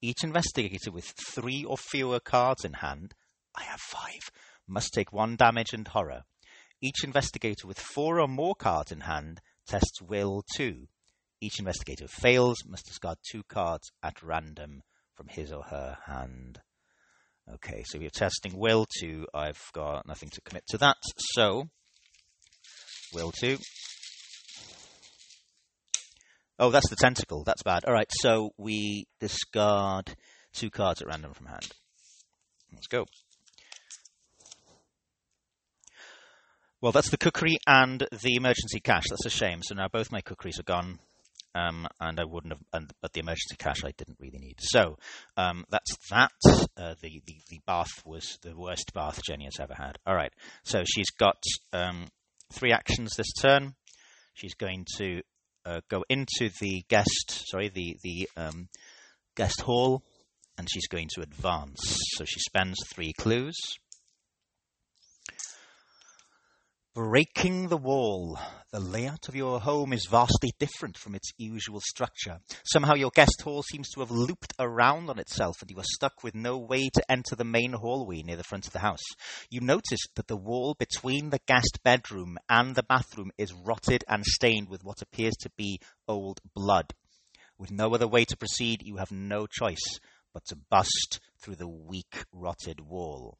[0.00, 3.14] Each investigator with three or fewer cards in hand,
[3.56, 4.30] I have five,
[4.66, 6.22] must take one damage and horror.
[6.80, 10.88] Each investigator with four or more cards in hand tests will two.
[11.40, 14.82] Each investigator fails must discard two cards at random
[15.14, 16.60] from his or her hand.
[17.54, 19.26] Okay, so we're testing will two.
[19.34, 20.96] I've got nothing to commit to that.
[21.34, 21.68] So,
[23.12, 23.58] will two.
[26.58, 27.44] Oh, that's the tentacle.
[27.44, 27.84] That's bad.
[27.86, 30.14] All right, so we discard
[30.52, 31.72] two cards at random from hand.
[32.72, 33.06] Let's go.
[36.80, 39.04] Well, that's the kukri and the emergency cash.
[39.08, 39.60] That's a shame.
[39.62, 40.98] So now both my kukris are gone
[41.54, 44.56] um, and I wouldn't have, and, but the emergency cash I didn't really need.
[44.60, 44.98] So
[45.36, 46.32] um, that's that.
[46.76, 49.98] Uh, the, the, the bath was the worst bath Jenny has ever had.
[50.06, 50.32] All right,
[50.64, 52.06] so she's got um,
[52.52, 53.74] three actions this turn.
[54.34, 55.22] She's going to
[55.64, 58.68] uh, go into the guest, sorry, the the um,
[59.36, 60.02] guest hall,
[60.58, 61.98] and she's going to advance.
[62.16, 63.56] So she spends three clues.
[66.94, 68.38] Breaking the wall.
[68.70, 72.40] The layout of your home is vastly different from its usual structure.
[72.66, 76.22] Somehow your guest hall seems to have looped around on itself and you are stuck
[76.22, 79.00] with no way to enter the main hallway near the front of the house.
[79.48, 84.22] You notice that the wall between the guest bedroom and the bathroom is rotted and
[84.26, 86.92] stained with what appears to be old blood.
[87.56, 89.98] With no other way to proceed, you have no choice
[90.34, 93.38] but to bust through the weak, rotted wall.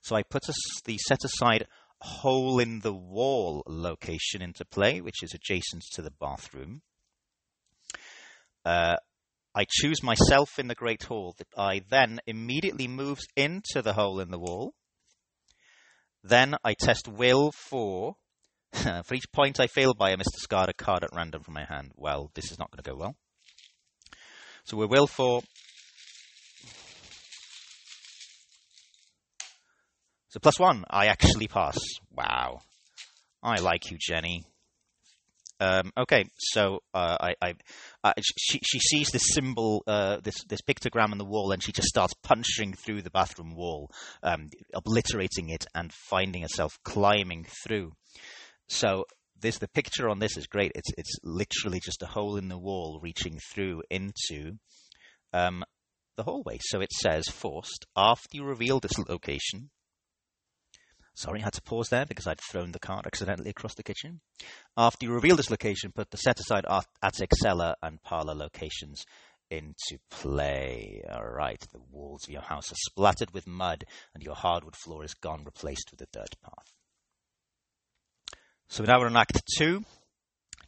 [0.00, 0.42] So I put
[0.84, 1.66] the set aside
[2.04, 6.82] hole in the wall location into play, which is adjacent to the bathroom.
[8.64, 8.96] Uh,
[9.54, 14.20] I choose myself in the Great Hall that I then immediately moves into the hole
[14.20, 14.74] in the wall.
[16.22, 18.16] Then I test will for
[18.72, 21.64] for each point I fail by, I must discard a card at random from my
[21.64, 21.92] hand.
[21.96, 23.16] Well, this is not going to go well.
[24.64, 25.42] So we will for
[30.34, 31.78] So plus one, I actually pass.
[32.10, 32.58] Wow.
[33.40, 34.42] I like you, Jenny.
[35.60, 37.54] Um, okay, so uh, I, I,
[38.02, 41.70] uh, she, she sees this symbol, uh, this this pictogram on the wall, and she
[41.70, 43.92] just starts punching through the bathroom wall,
[44.24, 47.92] um, obliterating it, and finding herself climbing through.
[48.68, 49.04] So
[49.40, 50.72] this the picture on this is great.
[50.74, 54.58] It's it's literally just a hole in the wall reaching through into
[55.32, 55.62] um,
[56.16, 56.58] the hallway.
[56.60, 59.70] So it says forced after you reveal this location
[61.14, 64.20] Sorry, I had to pause there because I'd thrown the card accidentally across the kitchen.
[64.76, 66.66] After you reveal this location, put the set aside
[67.02, 69.04] attic, cellar, and parlor locations
[69.48, 71.02] into play.
[71.08, 75.04] All right, the walls of your house are splattered with mud, and your hardwood floor
[75.04, 76.74] is gone, replaced with a dirt path.
[78.68, 79.84] So now we're in Act Two.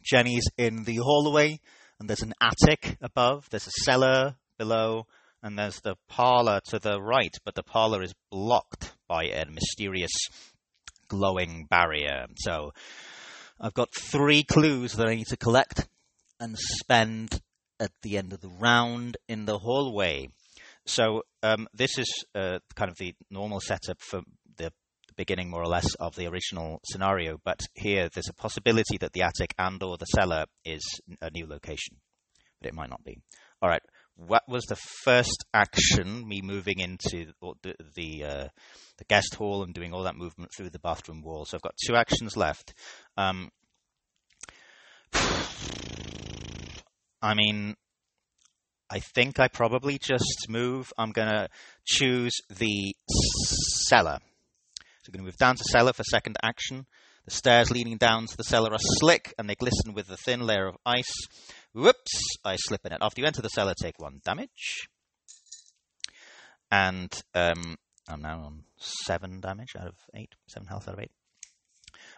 [0.01, 1.59] Jenny's in the hallway,
[1.99, 3.49] and there's an attic above.
[3.49, 5.07] There's a cellar below,
[5.43, 10.11] and there's the parlor to the right, but the parlor is blocked by a mysterious
[11.07, 12.25] glowing barrier.
[12.37, 12.71] So
[13.59, 15.87] I've got three clues that I need to collect
[16.39, 17.41] and spend
[17.79, 20.29] at the end of the round in the hallway.
[20.85, 24.21] So um, this is uh, kind of the normal setup for
[24.57, 24.71] the
[25.15, 27.37] beginning, more or less, of the original scenario.
[27.43, 30.81] But here, there's a possibility that the attic and/or the cellar is
[31.21, 31.97] a new location,
[32.61, 33.17] but it might not be.
[33.61, 33.81] All right
[34.17, 36.27] what was the first action?
[36.27, 38.47] Me moving into the the, uh,
[38.97, 41.45] the, guest hall and doing all that movement through the bathroom wall.
[41.45, 42.73] So I've got two actions left.
[43.15, 43.49] Um,
[47.21, 47.75] I mean,
[48.89, 50.91] I think I probably just move.
[50.97, 51.49] I'm to
[51.85, 52.95] choose the
[53.87, 54.19] cellar.
[55.03, 56.85] So I'm to move down to cellar for second action.
[57.25, 60.41] The stairs leading down to the cellar are slick and they glisten with a thin
[60.41, 61.13] layer of ice.
[61.77, 62.37] Whoops!
[62.43, 62.97] I slip in it.
[63.01, 64.87] After you enter the cellar, take one damage.
[66.71, 67.77] And um,
[68.09, 71.11] I'm now on seven damage out of eight, seven health out of eight.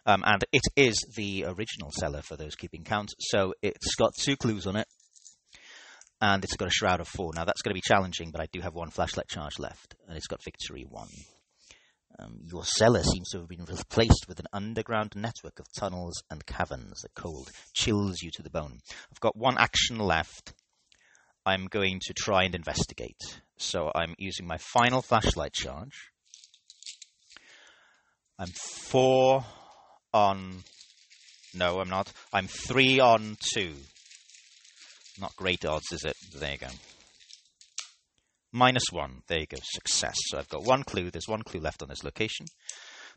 [0.05, 3.09] Um, and it is the original cellar for those keeping count.
[3.19, 4.87] So it's got two clues on it,
[6.21, 7.33] and it's got a shroud of four.
[7.35, 10.15] Now that's going to be challenging, but I do have one flashlight charge left, and
[10.15, 11.09] it's got victory one.
[12.19, 16.45] Um, your cellar seems to have been replaced with an underground network of tunnels and
[16.45, 17.01] caverns.
[17.01, 18.79] The cold chills you to the bone.
[19.11, 20.53] I've got one action left.
[21.45, 23.39] I'm going to try and investigate.
[23.57, 26.11] So I'm using my final flashlight charge.
[28.37, 29.45] I'm four
[30.13, 30.63] on.
[31.53, 32.11] No, I'm not.
[32.33, 33.73] I'm three on two.
[35.19, 36.15] Not great odds, is it?
[36.35, 36.67] There you go.
[38.51, 39.21] Minus one.
[39.27, 39.57] There you go.
[39.61, 40.15] Success.
[40.27, 41.11] So I've got one clue.
[41.11, 42.47] There's one clue left on this location.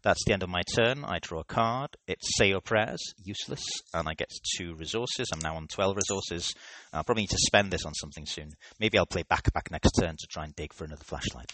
[0.03, 1.05] That's the end of my turn.
[1.05, 1.91] I draw a card.
[2.09, 3.65] It's Say Your Prayers, useless,
[3.95, 5.29] and I get two resources.
[5.33, 6.53] I'm now on 12 resources.
[6.93, 8.51] I'll probably need to spend this on something soon.
[8.81, 11.53] Maybe I'll play back-back next turn to try and dig for another flashlight.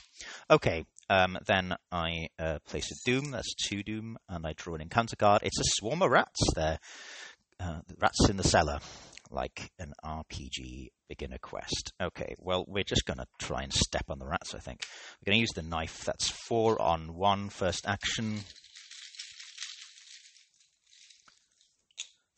[0.50, 3.32] Okay, um, then I uh, place a Doom.
[3.32, 5.42] That's two Doom, and I draw an encounter card.
[5.44, 6.40] It's a swarm of rats.
[6.54, 6.78] They're
[7.60, 8.78] uh, rats in the cellar
[9.30, 11.92] like an RPG beginner quest.
[12.00, 14.80] Okay, well, we're just going to try and step on the rats, I think.
[15.20, 16.04] We're going to use the knife.
[16.04, 18.40] That's four on one first action.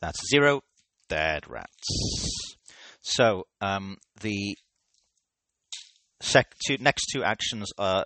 [0.01, 0.63] That's zero.
[1.09, 1.89] Dead rats.
[3.03, 4.57] So, um, the
[6.21, 8.05] sec- two, next two actions are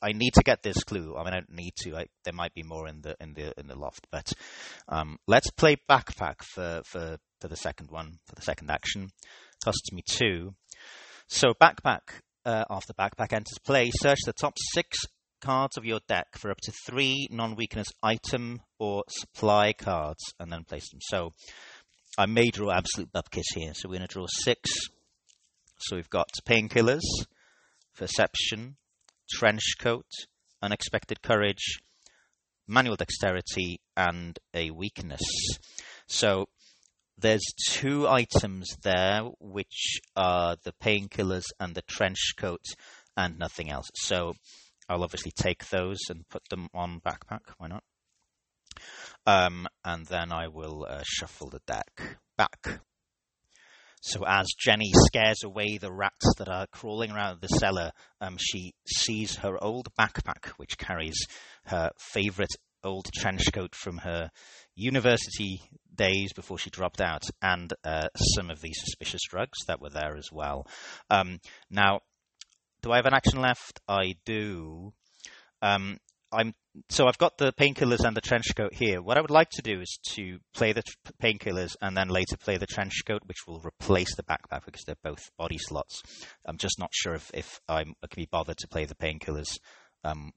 [0.00, 1.16] I need to get this clue.
[1.16, 1.96] I mean, I don't need to.
[1.96, 4.32] I, there might be more in the in the in the loft, but
[4.88, 9.10] um, let's play backpack for for for the second one for the second action.
[9.62, 10.54] Costs me two.
[11.26, 13.90] So backpack uh, after backpack enters play.
[13.90, 14.96] Search the top six
[15.40, 20.64] cards of your deck for up to three non-weakness item or supply cards, and then
[20.64, 21.00] place them.
[21.02, 21.32] So
[22.16, 23.72] I may draw absolute bupkis here.
[23.74, 24.70] So we're going to draw six.
[25.78, 27.02] So we've got painkillers,
[27.96, 28.76] perception,
[29.28, 30.06] trench coat,
[30.62, 31.80] unexpected courage,
[32.68, 35.22] manual dexterity, and a weakness.
[36.06, 36.46] So
[37.18, 42.64] there's two items there, which are the painkillers and the trench coat,
[43.16, 43.88] and nothing else.
[43.94, 44.34] So
[44.88, 47.40] I'll obviously take those and put them on backpack.
[47.58, 47.84] Why not?
[49.26, 52.80] Um, and then I will uh, shuffle the deck back.
[54.00, 58.74] So as Jenny scares away the rats that are crawling around the cellar, um, she
[58.84, 61.26] sees her old backpack, which carries
[61.66, 62.50] her favourite
[62.82, 64.30] old trench coat from her
[64.74, 65.62] university
[65.94, 70.16] days before she dropped out, and uh, some of the suspicious drugs that were there
[70.16, 70.66] as well.
[71.10, 72.00] Um, now,
[72.82, 73.80] do I have an action left?
[73.88, 74.92] I do.
[75.60, 75.98] Um,
[76.32, 76.54] I'm
[76.88, 79.02] so I've got the painkillers and the trench coat here.
[79.02, 80.82] What I would like to do is to play the
[81.22, 84.96] painkillers and then later play the trench coat, which will replace the backpack because they're
[85.04, 86.02] both body slots.
[86.46, 89.58] I'm just not sure if, if I'm, I can be bothered to play the painkillers.
[90.02, 90.32] Um,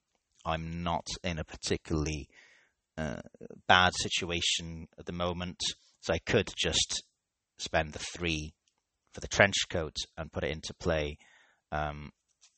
[0.45, 2.27] I'm not in a particularly
[2.97, 3.21] uh,
[3.67, 5.59] bad situation at the moment,
[6.01, 7.03] so I could just
[7.57, 8.53] spend the three
[9.13, 11.17] for the trench coat and put it into play.
[11.71, 12.11] Um,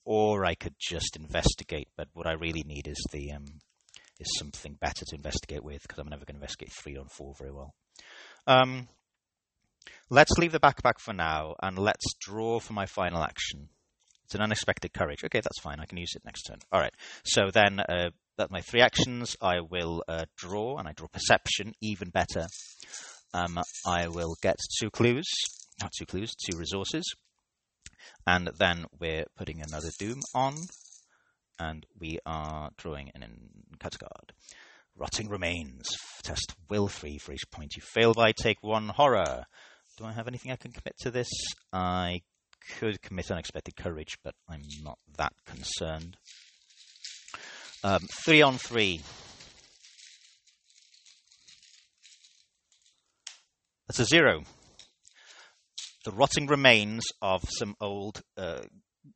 [0.07, 1.89] or I could just investigate.
[1.97, 3.45] But what I really need is the um,
[4.19, 7.33] is something better to investigate with because I'm never going to investigate three on four
[7.37, 7.73] very well.
[8.47, 8.87] Um,
[10.09, 13.69] let's leave the backpack for now and let's draw for my final action.
[14.25, 15.23] It's an unexpected courage.
[15.23, 15.79] Okay, that's fine.
[15.79, 16.59] I can use it next turn.
[16.71, 16.93] All right.
[17.23, 19.35] So then, uh, that's my three actions.
[19.41, 22.47] I will uh, draw, and I draw perception, even better.
[23.33, 25.25] Um, I will get two clues,
[25.81, 27.03] not two clues, two resources.
[28.25, 30.55] And then we're putting another Doom on,
[31.59, 33.23] and we are drawing an
[33.71, 34.33] encounter card.
[34.95, 35.87] Rotting Remains.
[36.23, 38.31] Test will free for each point you fail by.
[38.31, 39.45] Take one horror.
[39.97, 41.29] Do I have anything I can commit to this?
[41.71, 42.21] I
[42.79, 46.17] could commit Unexpected Courage, but I'm not that concerned.
[47.83, 49.01] Um, three on three.
[53.87, 54.43] That's a zero
[56.07, 58.61] the rotting remains of some old uh,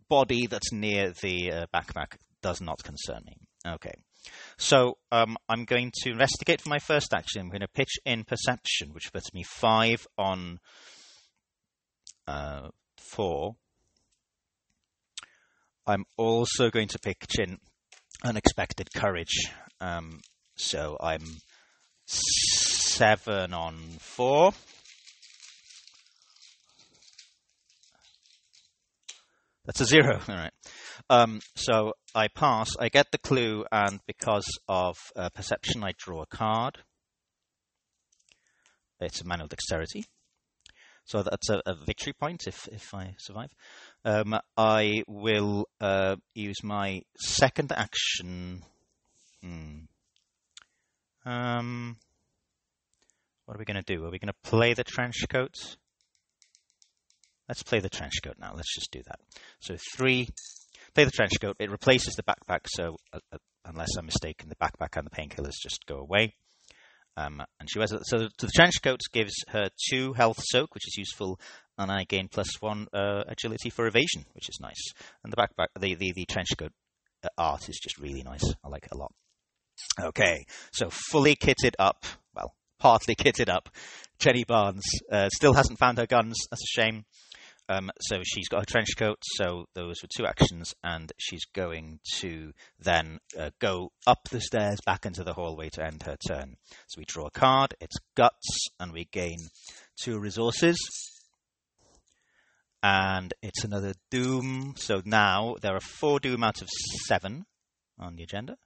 [0.10, 3.38] body that's near the uh, backpack does not concern me.
[3.66, 3.94] Okay.
[4.58, 7.44] So um, I'm going to investigate for my first action.
[7.44, 10.60] I'm going to pitch in perception, which puts me five on
[12.28, 13.56] uh, four.
[15.88, 17.60] I'm also going to pitch in
[18.24, 19.50] unexpected courage.
[19.80, 20.22] Um,
[20.56, 21.40] so I'm
[22.06, 24.54] seven on four.
[29.66, 30.20] That's a zero.
[30.28, 30.54] All right.
[31.10, 32.70] Um, so I pass.
[32.80, 36.80] I get the clue, and because of uh, perception, I draw a card.
[39.00, 40.06] It's a manual dexterity.
[41.12, 43.54] So that's a, a victory point if, if I survive.
[44.06, 48.64] Um, I will uh, use my second action.
[49.44, 49.80] Hmm.
[51.26, 51.98] Um,
[53.44, 54.06] what are we going to do?
[54.06, 55.76] Are we going to play the trench coat?
[57.50, 58.54] Let's play the trench coat now.
[58.56, 59.20] Let's just do that.
[59.60, 60.30] So three,
[60.96, 61.58] play the trench coat.
[61.60, 62.62] It replaces the backpack.
[62.68, 66.36] So uh, uh, unless I'm mistaken, the backpack and the painkillers just go away.
[67.18, 68.06] Um, and she wears it.
[68.06, 71.40] So the trench coat gives her two health soak, which is useful,
[71.78, 74.94] and I gain plus one uh, agility for evasion, which is nice.
[75.24, 76.72] And the backpack, the the, the trench coat
[77.24, 78.44] uh, art is just really nice.
[78.64, 79.12] I like it a lot.
[80.00, 83.70] Okay, so fully kitted up, well, partly kitted up.
[84.20, 86.38] Jenny Barnes uh, still hasn't found her guns.
[86.50, 87.06] That's a shame.
[87.70, 89.18] Um, so she's got her trench coat.
[89.38, 94.80] So those were two actions, and she's going to then uh, go up the stairs
[94.86, 96.58] back into the hallway to end her turn.
[96.88, 97.74] So we draw a card.
[97.80, 99.38] It's guts, and we gain
[100.02, 100.78] two resources.
[102.84, 104.74] And it's another doom.
[104.76, 106.70] So now there are four doom out of
[107.08, 107.46] seven
[108.00, 108.58] on the agenda.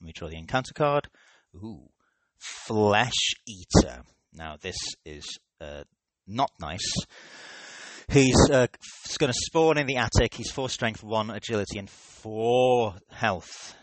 [0.00, 1.08] And we draw the encounter card.
[1.54, 1.90] Ooh,
[2.38, 4.02] flesh eater.
[4.32, 5.84] Now this is uh,
[6.26, 6.92] not nice
[8.08, 8.66] He's uh,
[9.18, 10.34] going to spawn in the attic.
[10.34, 13.74] He's four strength, one agility, and four health.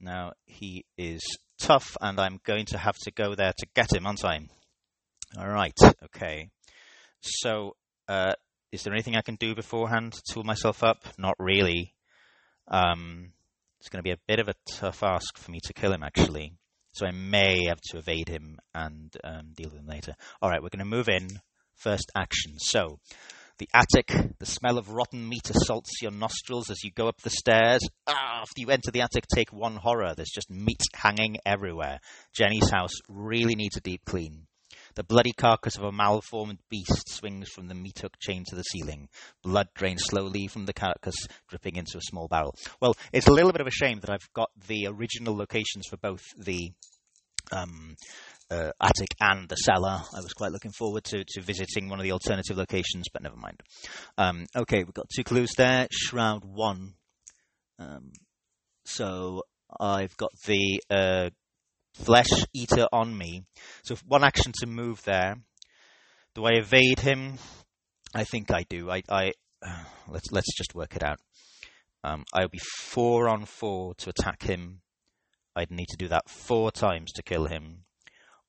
[0.00, 1.20] Now he is
[1.58, 4.40] tough, and I'm going to have to go there to get him, aren't I?
[5.38, 5.76] All right.
[6.04, 6.48] Okay.
[7.20, 7.76] So,
[8.08, 8.34] uh,
[8.72, 11.04] is there anything I can do beforehand to tool myself up?
[11.18, 11.94] Not really.
[12.68, 13.32] Um,
[13.80, 16.02] it's going to be a bit of a tough ask for me to kill him,
[16.02, 16.54] actually.
[16.92, 20.14] So I may have to evade him and um, deal with him later.
[20.42, 21.40] All right, we're going to move in.
[21.76, 22.54] First action.
[22.58, 22.98] So
[23.58, 27.30] the attic, the smell of rotten meat assaults your nostrils as you go up the
[27.30, 27.82] stairs.
[28.06, 30.14] Ah, after you enter the attic, take one horror.
[30.14, 32.00] There's just meat hanging everywhere.
[32.34, 34.46] Jenny's house really needs a deep clean.
[34.94, 38.62] The bloody carcass of a malformed beast swings from the meat hook chain to the
[38.62, 39.08] ceiling.
[39.42, 42.54] Blood drains slowly from the carcass, dripping into a small barrel.
[42.80, 45.96] Well, it's a little bit of a shame that I've got the original locations for
[45.96, 46.72] both the
[47.52, 47.96] um,
[48.50, 50.02] uh, attic and the cellar.
[50.14, 53.36] I was quite looking forward to, to visiting one of the alternative locations, but never
[53.36, 53.60] mind.
[54.16, 55.88] Um, okay, we've got two clues there.
[55.90, 56.94] Shroud 1.
[57.78, 58.12] Um,
[58.84, 59.42] so
[59.78, 61.30] I've got the uh,
[61.94, 63.44] flesh eater on me.
[63.82, 65.36] So one action to move there.
[66.34, 67.34] Do I evade him?
[68.14, 68.90] I think I do.
[68.90, 69.32] I, I
[69.62, 71.18] uh, let's let's just work it out.
[72.04, 74.80] Um, I'll be four on four to attack him.
[75.54, 77.84] I'd need to do that four times to kill him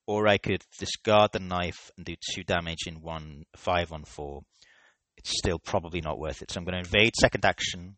[0.10, 4.42] or I could discard the knife and do two damage in one five on four.
[5.18, 6.50] It's still probably not worth it.
[6.50, 7.96] So I'm going to invade second action.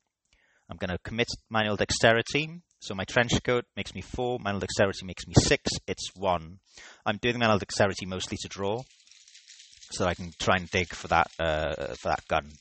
[0.70, 2.50] I'm going to commit manual dexterity.
[2.82, 4.40] So my trench coat makes me four.
[4.40, 5.72] Manual dexterity makes me six.
[5.88, 6.60] It's one.
[7.06, 8.82] I'm doing manual dexterity mostly to draw,
[9.92, 12.52] so I can try and dig for that uh, for that gun.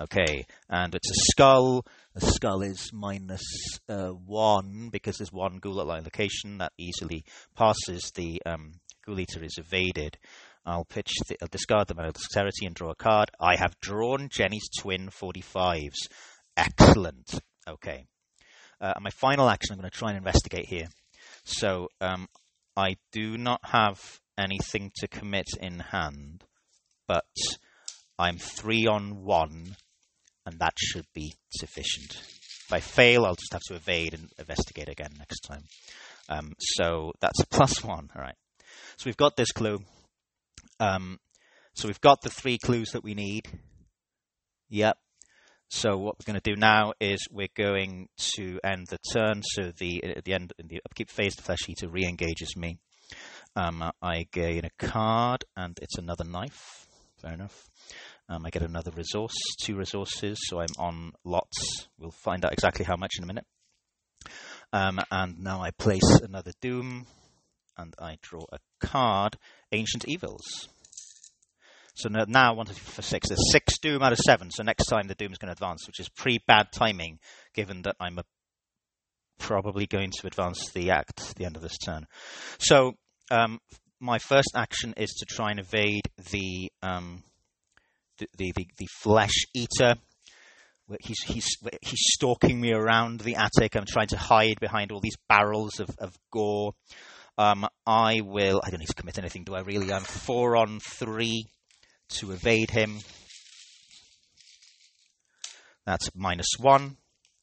[0.00, 1.84] Okay, and it's a skull.
[2.14, 3.42] The skull is minus,
[3.88, 7.24] uh, one because there's one ghoul at line location that easily
[7.54, 8.10] passes.
[8.14, 8.72] The um,
[9.06, 10.18] ghoul eater is evaded.
[10.64, 11.12] I'll pitch.
[11.28, 13.30] The, I'll discard the manual dexterity and draw a card.
[13.40, 16.08] I have drawn Jenny's twin 45s.
[16.56, 17.40] Excellent.
[17.68, 18.06] Okay.
[18.80, 20.88] Uh, my final action, I'm going to try and investigate here.
[21.44, 22.28] So um,
[22.76, 26.44] I do not have anything to commit in hand,
[27.06, 27.24] but
[28.18, 29.76] I'm three on one,
[30.46, 32.12] and that should be sufficient.
[32.14, 35.64] If I fail, I'll just have to evade and investigate again next time.
[36.28, 38.10] Um, so that's a plus one.
[38.14, 38.36] All right.
[38.96, 39.80] So we've got this clue.
[40.80, 41.18] Um,
[41.74, 43.48] so we've got the three clues that we need.
[44.68, 44.96] Yep.
[45.68, 49.42] So what we're going to do now is we're going to end the turn.
[49.42, 52.78] So the at the end in the upkeep phase, the flesh eater re-engages me.
[53.56, 56.86] Um, I gain a card, and it's another knife.
[57.20, 57.64] Fair enough.
[58.32, 61.86] Um, I get another resource, two resources, so I'm on lots.
[61.98, 63.44] We'll find out exactly how much in a minute.
[64.72, 67.06] Um, and now I place another Doom,
[67.76, 69.36] and I draw a card,
[69.70, 70.68] Ancient Evils.
[71.94, 73.28] So now, now one for six.
[73.28, 75.86] There's six Doom out of seven, so next time the Doom is going to advance,
[75.86, 77.18] which is pretty bad timing,
[77.52, 78.18] given that I'm
[79.38, 82.06] probably going to advance the act at the end of this turn.
[82.58, 82.94] So
[83.30, 83.58] um,
[84.00, 87.24] my first action is to try and evade the um,
[88.18, 89.96] the, the, the flesh eater.
[91.00, 91.48] He's, he's,
[91.80, 93.76] he's stalking me around the attic.
[93.76, 96.74] I'm trying to hide behind all these barrels of, of gore.
[97.38, 98.60] Um, I will.
[98.62, 99.92] I don't need to commit anything, do I really?
[99.92, 101.46] I'm four on three
[102.10, 102.98] to evade him.
[105.86, 106.98] That's minus one.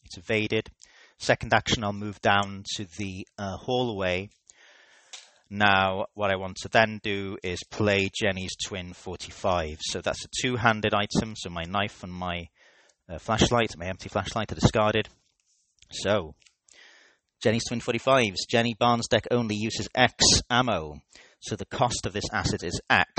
[0.05, 0.70] It's evaded.
[1.17, 4.30] Second action, I'll move down to the uh, hallway.
[5.50, 9.80] Now, what I want to then do is play Jenny's Twin 45.
[9.82, 11.34] So that's a two-handed item.
[11.36, 12.50] So my knife and my
[13.10, 15.10] uh, flashlight, my empty flashlight are discarded.
[15.91, 16.36] So,
[17.41, 18.36] Jenny's Twin 45s.
[18.47, 21.02] Jenny Barnes deck only uses X ammo.
[21.39, 23.12] So the cost of this asset is X.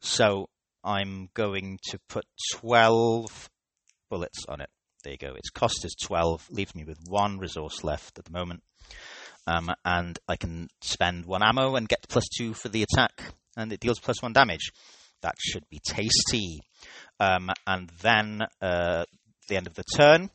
[0.00, 0.48] So
[0.84, 3.48] I'm going to put 12
[4.10, 4.70] bullets on it.
[5.04, 5.34] There you go.
[5.34, 8.62] Its cost is 12, leaves me with one resource left at the moment.
[9.48, 13.72] Um, and I can spend one ammo and get plus two for the attack, and
[13.72, 14.70] it deals plus one damage.
[15.22, 16.60] That should be tasty.
[17.18, 19.06] Um, and then uh,
[19.48, 20.28] the end of the turn,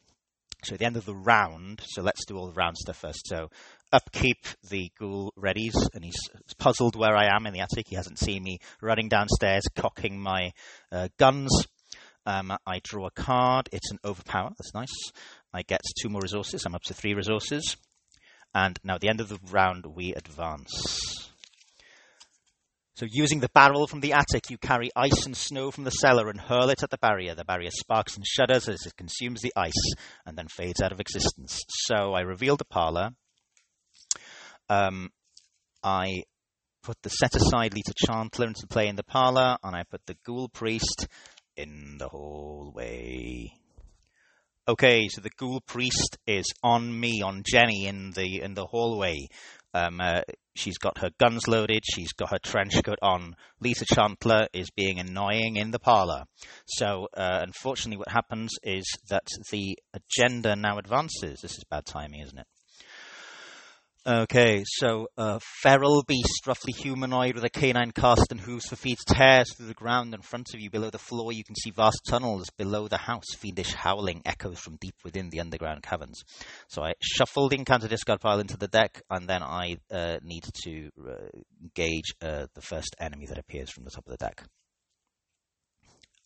[0.64, 3.28] so the end of the round, so let's do all the round stuff first.
[3.28, 3.49] So
[3.91, 6.18] upkeep, the ghoul readies, and he's
[6.57, 7.86] puzzled where I am in the attic.
[7.89, 10.53] He hasn't seen me running downstairs, cocking my
[10.91, 11.68] uh, guns.
[12.26, 13.70] Um, I draw a card.
[13.72, 14.49] It's an overpower.
[14.57, 15.11] That's nice.
[15.53, 16.64] I get two more resources.
[16.66, 17.78] I'm up to three resources.
[18.54, 21.24] And now at the end of the round, we advance.
[22.95, 26.30] So using the barrel from the attic, you carry ice and snow from the cellar
[26.30, 27.34] and hurl it at the barrier.
[27.34, 29.93] The barrier sparks and shudders as it consumes the ice
[30.26, 31.60] and then fades out of existence.
[31.68, 33.10] So I reveal the parlor.
[34.70, 35.10] Um,
[35.84, 36.24] I
[36.84, 40.18] put the set aside Lita Chantler into play in the parlor, and I put the
[40.26, 41.08] ghoul priest
[41.58, 43.51] in the hallway.
[44.66, 49.28] Okay, so the ghoul priest is on me, on Jenny in the in the hallway.
[49.74, 50.22] Um, uh,
[50.55, 51.84] she's got her guns loaded.
[51.84, 53.36] She's got her trench coat on.
[53.59, 56.24] Lita Chantler is being annoying in the parlor.
[56.66, 61.41] So, uh, unfortunately, what happens is that the agenda now advances.
[61.41, 62.47] This is bad timing, isn't it?
[64.06, 68.99] Okay, so a feral beast, roughly humanoid, with a canine cast and hooves for feet,
[69.08, 70.70] tears through the ground in front of you.
[70.70, 72.49] Below the floor, you can see vast tunnels.
[72.58, 76.22] Below the house, fiendish howling echoes from deep within the underground caverns.
[76.68, 80.43] So I shuffle the encounter discard pile into the deck, and then I uh, need
[80.66, 84.43] to uh, engage uh, the first enemy that appears from the top of the deck.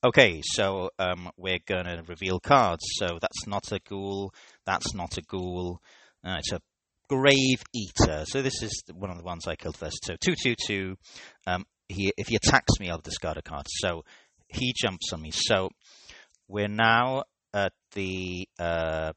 [0.04, 2.86] Okay, so um, we're going to reveal cards.
[2.96, 4.34] So that's not a ghoul.
[4.66, 5.80] That's not a ghoul.
[6.24, 6.60] Uh, it's a
[7.10, 8.26] Grave Eater.
[8.28, 10.06] So this is one of the ones I killed first.
[10.06, 10.96] So two two two.
[11.46, 13.66] Um, he if he attacks me, I'll discard a card.
[13.70, 14.04] So
[14.48, 15.32] he jumps on me.
[15.32, 15.70] So
[16.48, 19.14] we're now at the uh,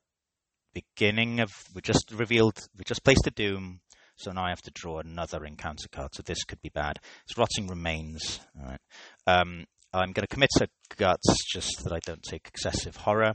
[0.75, 1.51] beginning of.
[1.75, 2.59] We just revealed.
[2.77, 3.81] We just placed a doom.
[4.17, 6.15] So now I have to draw another encounter card.
[6.15, 6.99] So this could be bad.
[7.25, 8.41] It's rotting remains.
[8.59, 8.81] All right.
[9.27, 13.35] Um, I'm going to commit to guts just that I don't take excessive horror.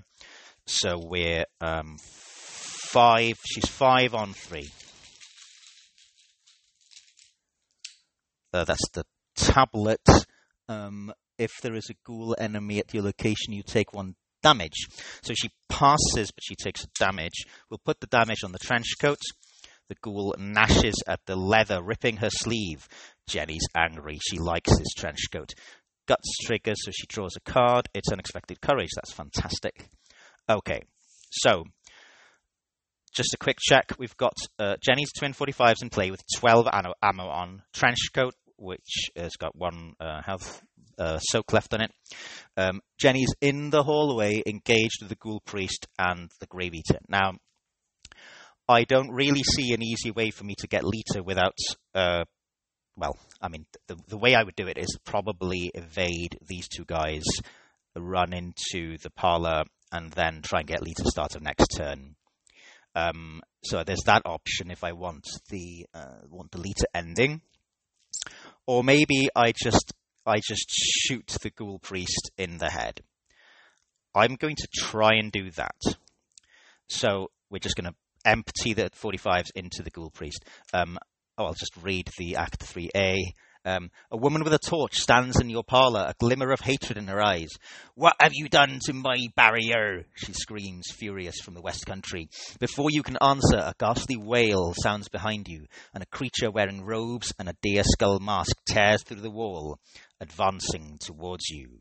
[0.68, 1.98] So we're um,
[2.96, 3.38] five.
[3.46, 4.70] She's five on three.
[8.54, 9.04] That's the
[9.36, 10.08] tablet.
[10.70, 14.88] Um, if there is a ghoul enemy at your location, you take one damage.
[15.24, 17.44] So she passes, but she takes damage.
[17.70, 19.20] We'll put the damage on the trench coat.
[19.90, 22.88] The ghoul gnashes at the leather, ripping her sleeve.
[23.28, 24.20] Jenny's angry.
[24.26, 25.52] She likes this trench coat.
[26.08, 27.90] Guts triggers, so she draws a card.
[27.94, 28.92] It's unexpected courage.
[28.96, 29.90] That's fantastic.
[30.50, 30.84] Okay,
[31.30, 31.66] so
[33.16, 33.94] just a quick check.
[33.98, 36.68] We've got uh, Jenny's twin 45s in play with 12
[37.02, 37.64] ammo, on.
[37.74, 40.62] Trenchcoat, which has got one uh, health
[41.00, 41.92] uh, soak left on it.
[42.58, 47.00] Um, Jenny's in the hallway, engaged with the ghoul priest and the grave eater.
[47.08, 47.34] Now,
[48.68, 51.58] I don't really see an easy way for me to get Lita without.
[51.94, 52.26] Uh,
[52.98, 56.86] well, I mean, the, the way I would do it is probably evade these two
[56.86, 57.24] guys,
[57.96, 62.15] run into the parlor, and then try and get Lita started next turn.
[62.96, 67.42] Um, so there's that option if I want the uh, want the Lita ending,
[68.66, 69.94] or maybe I just
[70.26, 73.02] I just shoot the ghoul priest in the head.
[74.16, 75.76] I'm going to try and do that.
[76.88, 80.46] So we're just going to empty the 45s into the ghoul priest.
[80.74, 80.98] Um,
[81.38, 83.18] oh, I'll just read the Act 3A.
[83.66, 87.08] Um, a woman with a torch stands in your parlour, a glimmer of hatred in
[87.08, 87.50] her eyes.
[87.96, 90.06] What have you done to my barrier?
[90.14, 92.30] She screams, furious from the West Country.
[92.60, 97.34] Before you can answer, a ghastly wail sounds behind you, and a creature wearing robes
[97.40, 99.80] and a deer skull mask tears through the wall,
[100.22, 101.80] advancing towards you.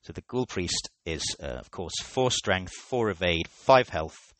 [0.00, 4.32] So the ghoul priest is, uh, of course, four strength, four evade, five health.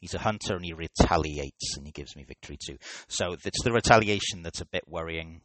[0.00, 2.78] He's a hunter and he retaliates, and he gives me victory too.
[3.08, 5.42] So it's the retaliation that's a bit worrying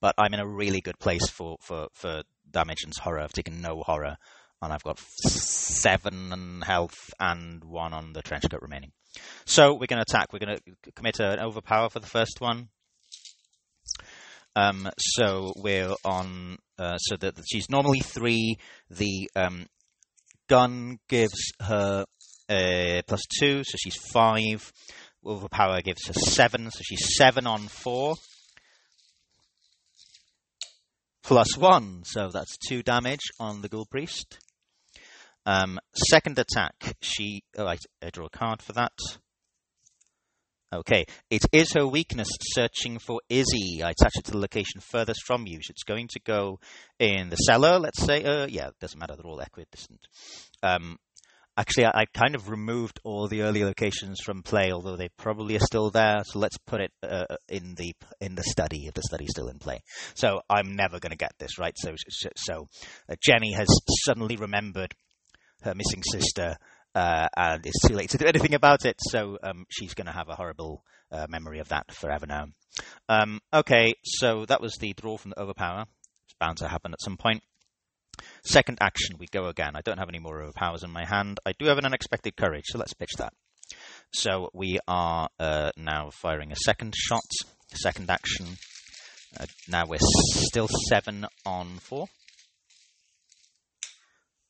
[0.00, 2.22] but I'm in a really good place for, for, for
[2.52, 3.20] and horror.
[3.20, 4.16] I've taken no horror,
[4.62, 8.92] and I've got seven health and one on the trench coat remaining.
[9.44, 10.32] So we're going to attack.
[10.32, 12.68] We're going to commit an overpower for the first one.
[14.56, 16.58] Um, so we're on.
[16.78, 18.56] Uh, so that she's normally three.
[18.90, 19.66] The um,
[20.48, 22.04] gun gives her
[22.48, 24.72] uh, plus two, so she's five.
[25.24, 28.16] Overpower gives her seven, so she's seven on four.
[31.22, 34.38] Plus one, so that's two damage on the Ghoul Priest.
[35.46, 35.78] Um,
[36.10, 37.42] second attack, she.
[37.56, 38.92] Oh, I, I draw a card for that.
[40.72, 43.82] Okay, it is her weakness searching for Izzie.
[43.82, 45.58] I attach it to the location furthest from you.
[45.68, 46.60] It's going to go
[47.00, 48.22] in the cellar, let's say.
[48.22, 50.06] Uh, yeah, it doesn't matter, they're all equidistant.
[50.62, 50.98] Um,
[51.60, 55.56] actually, I, I, kind of removed all the early locations from play, although they probably
[55.56, 56.22] are still there.
[56.24, 59.58] So let's put it uh, in the in the study if the study's still in
[59.58, 59.80] play.
[60.14, 61.74] So I'm never going to get this right.
[61.76, 61.94] So
[62.36, 62.68] so
[63.08, 63.68] uh, Jenny has
[64.04, 64.94] suddenly remembered
[65.62, 66.56] her missing sister
[66.94, 68.96] uh, and it's too late to do anything about it.
[68.98, 70.82] So um, she's going to have a horrible
[71.12, 72.46] uh, memory of that forever now.
[73.08, 75.84] Um, okay, so that was the draw from the overpower.
[76.26, 77.42] It's bound to happen at some point.
[78.44, 79.72] Second action, we go again.
[79.74, 81.38] I don't have any more overpowers in my hand.
[81.44, 83.32] I do have an unexpected courage, so let's pitch that.
[84.12, 87.22] So we are uh, now firing a second shot,
[87.74, 88.46] second action.
[89.38, 92.06] Uh, now we're still seven on four.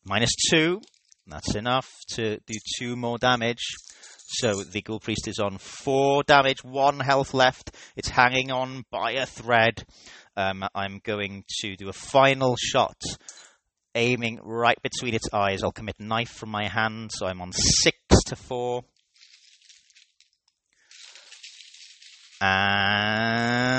[0.05, 0.81] Minus two,
[1.27, 3.63] that's enough to do two more damage.
[4.33, 7.73] So the Ghoul Priest is on four damage, one health left.
[7.97, 9.85] It's hanging on by a thread.
[10.37, 12.97] Um, I'm going to do a final shot,
[13.95, 15.63] aiming right between its eyes.
[15.63, 18.85] I'll commit knife from my hand, so I'm on six to four.
[22.41, 23.77] And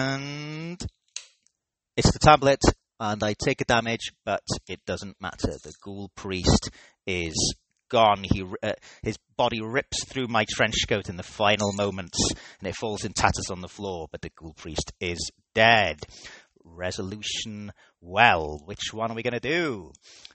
[1.98, 2.62] it's the tablet,
[3.00, 5.58] and I take a damage, but it doesn't matter.
[5.64, 6.70] The Ghoul Priest
[7.08, 7.56] is
[7.92, 8.24] gone.
[8.24, 8.72] He uh,
[9.04, 12.18] his body rips through my trench coat in the final moments,
[12.60, 14.08] and it falls in tatters on the floor.
[14.12, 16.00] But the ghoul priest is dead.
[16.64, 17.72] Resolution.
[18.02, 19.92] Well, which one are we going to do?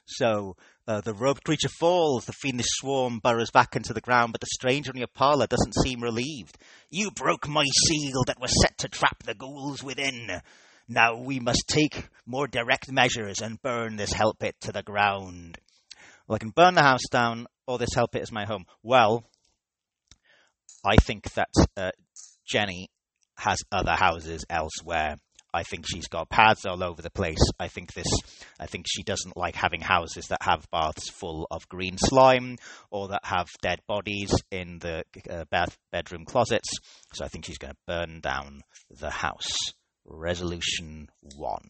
[0.06, 0.56] So
[0.86, 2.24] uh, the robed creature falls.
[2.24, 5.74] The fiendish swarm burrows back into the ground, but the stranger in your parlour doesn't
[5.74, 6.56] seem relieved.
[6.90, 10.40] You broke my seal that was set to trap the ghouls within.
[10.88, 15.58] Now we must take more direct measures and burn this hell pit to the ground.
[16.28, 18.66] Well, I can burn the house down, or this hell pit is my home.
[18.84, 19.24] Well,
[20.84, 21.90] I think that uh,
[22.46, 22.90] Jenny
[23.36, 25.16] has other houses elsewhere.
[25.56, 27.40] I think she's got pads all over the place.
[27.58, 28.06] I think this.
[28.60, 32.58] I think she doesn't like having houses that have baths full of green slime
[32.90, 36.68] or that have dead bodies in the uh, bath bedroom closets.
[37.14, 39.50] So I think she's going to burn down the house.
[40.04, 41.68] Resolution one.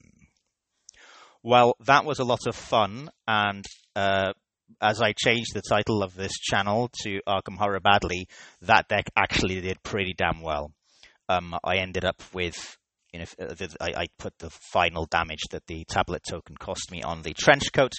[1.44, 3.64] Well, that was a lot of fun, and
[3.94, 4.32] uh,
[4.80, 8.26] as I changed the title of this channel to Arkham Horror Badly,
[8.62, 10.72] that deck actually did pretty damn well.
[11.28, 12.76] Um, I ended up with,
[13.18, 17.22] you know, I, I, put the final damage that the tablet token cost me on
[17.22, 17.92] the trench coat,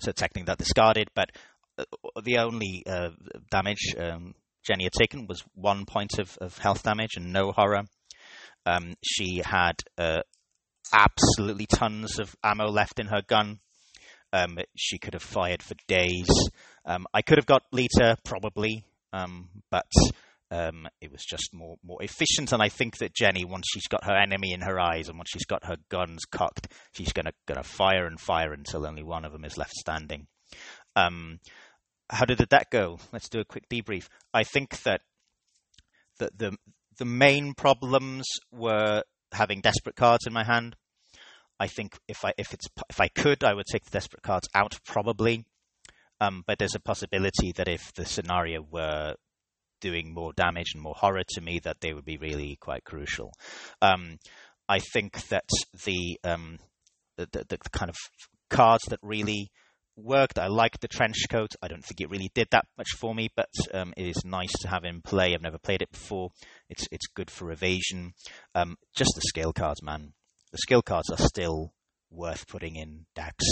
[0.00, 1.30] so technically that discarded, but
[1.78, 1.84] uh,
[2.22, 3.10] the only uh,
[3.50, 4.34] damage um,
[4.66, 7.82] Jenny had taken was one point of, of health damage and no horror.
[8.66, 10.20] Um, she had uh,
[10.92, 13.60] absolutely tons of ammo left in her gun,
[14.34, 16.28] um, she could have fired for days.
[16.84, 19.86] Um, I could have got Lita probably, um, but
[20.54, 22.52] um, it was just more more efficient.
[22.52, 25.30] And I think that Jenny, once she's got her enemy in her eyes and once
[25.32, 29.32] she's got her guns cocked, she's gonna gonna fire and fire until only one of
[29.32, 30.28] them is left standing.
[30.94, 31.40] Um,
[32.08, 32.98] how did that go?
[33.12, 34.08] Let's do a quick debrief.
[34.32, 35.00] I think that
[36.18, 36.56] the the
[36.98, 39.02] the main problems were
[39.32, 40.76] having desperate cards in my hand.
[41.58, 44.48] I think if I if it's if I could, I would take the desperate cards
[44.54, 45.44] out probably.
[46.20, 49.16] Um, but there's a possibility that if the scenario were
[49.84, 53.32] doing more damage and more horror to me, that they would be really quite crucial.
[53.82, 54.18] Um,
[54.68, 55.48] I think that
[55.84, 56.58] the, um,
[57.16, 57.96] the, the, the kind of
[58.48, 59.50] cards that really
[59.96, 60.38] worked.
[60.38, 61.52] I like the trench coat.
[61.62, 64.52] I don't think it really did that much for me, but um, it is nice
[64.62, 65.34] to have in play.
[65.34, 66.30] I've never played it before.
[66.68, 68.14] It's it's good for evasion.
[68.54, 70.14] Um, just the scale cards, man
[70.54, 71.72] the skill cards are still
[72.12, 73.44] worth putting in decks,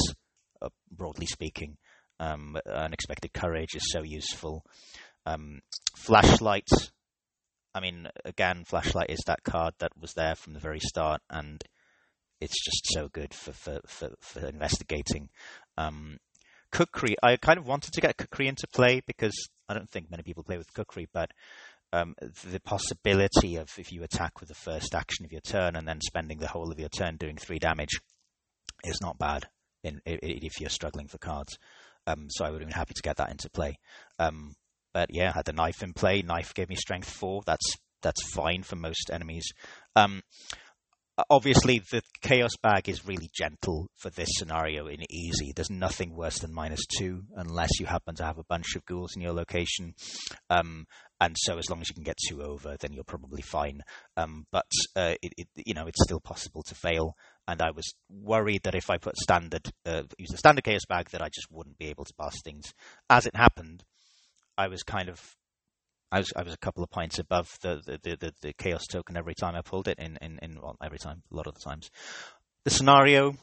[0.62, 1.76] uh, broadly speaking.
[2.20, 4.64] Um, unexpected courage is so useful.
[5.26, 5.60] Um,
[5.96, 6.68] flashlight.
[7.74, 11.62] I mean, again, flashlight is that card that was there from the very start, and
[12.40, 15.28] it's just so good for for for, for investigating.
[15.76, 16.18] Um.
[17.22, 19.34] I kind of wanted to get Kukri into play because
[19.68, 21.30] I don't think many people play with Kukri, but
[21.92, 22.14] um,
[22.44, 26.00] the possibility of if you attack with the first action of your turn and then
[26.00, 28.00] spending the whole of your turn doing three damage
[28.84, 29.46] is not bad
[29.84, 31.58] in, in, if you're struggling for cards.
[32.06, 33.78] Um, so I would have been happy to get that into play.
[34.18, 34.54] Um,
[34.92, 36.22] but yeah, I had the knife in play.
[36.22, 37.42] Knife gave me strength four.
[37.46, 39.46] That's that's fine for most enemies.
[39.94, 40.22] Um,
[41.30, 45.52] obviously the chaos bag is really gentle for this scenario in easy.
[45.54, 49.14] There's nothing worse than minus two unless you happen to have a bunch of ghouls
[49.14, 49.94] in your location.
[50.50, 50.86] Um,
[51.20, 53.82] and so as long as you can get two over, then you're probably fine.
[54.16, 54.66] Um, but
[54.96, 57.14] uh, it, it, you know, it's still possible to fail.
[57.46, 61.10] And I was worried that if I put standard, uh, use the standard chaos bag,
[61.10, 62.72] that I just wouldn't be able to pass things.
[63.08, 63.84] As it happened,
[64.62, 65.20] I was kind of
[66.12, 69.16] I was I was a couple of points above the the, the, the chaos token
[69.16, 71.60] every time I pulled it in, in, in well, every time, a lot of the
[71.60, 71.90] times.
[72.64, 73.34] The scenario,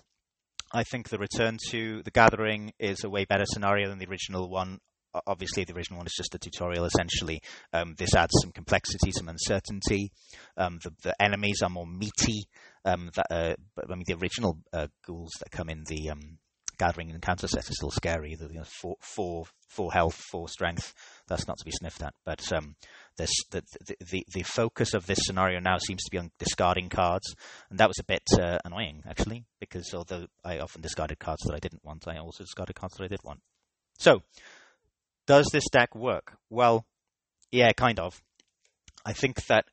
[0.72, 4.50] I think the return to the gathering is a way better scenario than the original
[4.50, 4.80] one.
[5.28, 6.86] Obviously, the original one is just a tutorial.
[6.86, 7.42] Essentially,
[7.74, 10.12] um, this adds some complexity, some uncertainty.
[10.56, 12.46] Um, the, the, enemies are more meaty.
[12.86, 16.12] Um, that, uh, I mean, the original uh, ghouls that come in the
[16.80, 18.36] gathering encounter set are still scary.
[18.36, 20.94] The, you know, four, four, four health, four strength.
[21.28, 22.14] That's not to be sniffed at.
[22.26, 22.76] But um,
[23.18, 26.90] this, the, the, the, the focus of this scenario now seems to be on discarding
[26.90, 27.36] cards,
[27.70, 31.54] and that was a bit uh, annoying actually, because although I often discarded cards that
[31.54, 33.42] I didn't want, I also discarded cards that I did want.
[34.00, 34.24] So,
[35.28, 36.38] does this deck work?
[36.50, 36.86] Well,
[37.52, 38.22] yeah, kind of.
[39.06, 39.66] I think that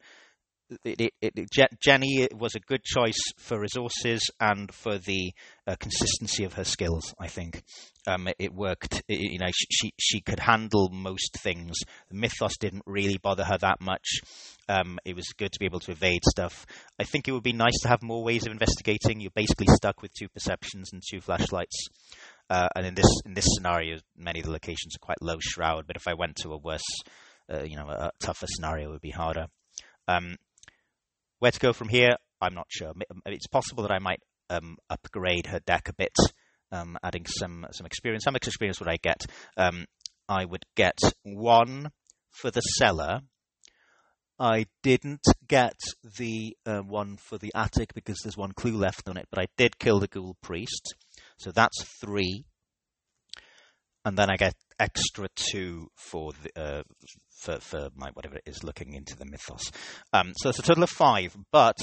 [0.84, 1.48] it, it, it,
[1.80, 5.32] Jenny was a good choice for resources and for the
[5.66, 7.14] uh, consistency of her skills.
[7.20, 7.62] I think
[8.06, 9.02] um, it worked.
[9.08, 11.76] you know, she, she, could handle most things.
[12.08, 14.06] The mythos didn't really bother her that much.
[14.68, 16.66] Um, it was good to be able to evade stuff.
[16.98, 19.20] I think it would be nice to have more ways of investigating.
[19.20, 21.88] You're basically stuck with two perceptions and two flashlights.
[22.48, 25.86] Uh, and in this in this scenario, many of the locations are quite low shroud.
[25.86, 26.82] But if I went to a worse,
[27.52, 29.46] uh, you know, a tougher scenario, it would be harder.
[30.08, 30.36] Um,
[31.46, 32.92] where to go from here, I'm not sure.
[33.24, 34.18] It's possible that I might
[34.50, 36.16] um, upgrade her deck a bit,
[36.72, 38.24] um, adding some some experience.
[38.24, 39.24] How much experience would I get?
[39.56, 39.84] Um,
[40.28, 41.92] I would get one
[42.32, 43.20] for the cellar.
[44.40, 45.76] I didn't get
[46.18, 49.46] the uh, one for the attic because there's one clue left on it, but I
[49.56, 50.96] did kill the ghoul priest,
[51.38, 52.44] so that's three.
[54.04, 56.82] And then I get extra two for the, uh,
[57.30, 59.70] for, for my whatever it is looking into the mythos.
[60.12, 61.76] Um, so it's a total of five, but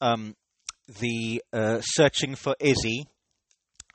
[0.00, 0.34] um,
[1.00, 3.06] the uh, searching for Izzie.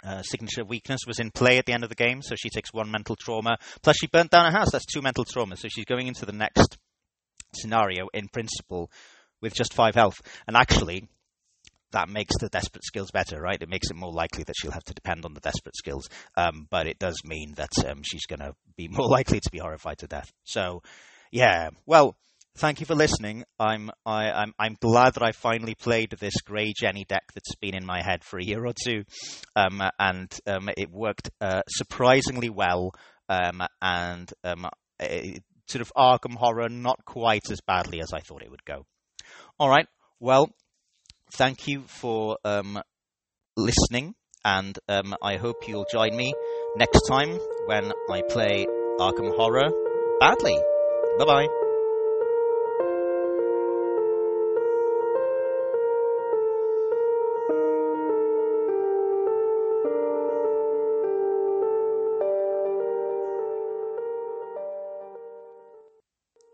[0.04, 2.72] Uh, signature weakness was in play at the end of the game, so she takes
[2.72, 3.58] one mental trauma.
[3.82, 4.72] Plus, she burnt down her house.
[4.72, 5.58] That's two mental traumas.
[5.58, 6.78] So she's going into the next
[7.56, 8.92] scenario, in principle,
[9.42, 10.22] with just five health.
[10.48, 11.10] And actually,
[11.92, 13.62] that makes the desperate skills better, right?
[13.62, 16.10] It makes it more likely that she'll have to depend on the desperate skills.
[16.36, 19.60] Um, but it does mean that um, she's going to be more likely to be
[19.60, 20.32] horrified to death.
[20.44, 20.82] So,
[21.32, 21.70] yeah.
[21.86, 22.16] Well,
[22.58, 23.44] thank you for listening.
[23.60, 27.56] I'm I, am I'm, I'm glad that I finally played this Grey Jenny deck that's
[27.56, 29.04] been in my head for a year or two,
[29.56, 32.92] um, and um, it worked uh, surprisingly well.
[33.30, 34.68] Um, and um,
[35.00, 38.86] it, sort of Arkham horror, not quite as badly as I thought it would go.
[39.60, 39.88] All right.
[40.20, 40.50] Well,
[41.32, 42.82] thank you for um,
[43.56, 46.34] listening, and um, I hope you'll join me
[46.76, 48.66] next time when I play
[49.00, 49.72] Arkham Horror
[50.20, 50.58] badly.
[51.20, 51.67] Bye bye.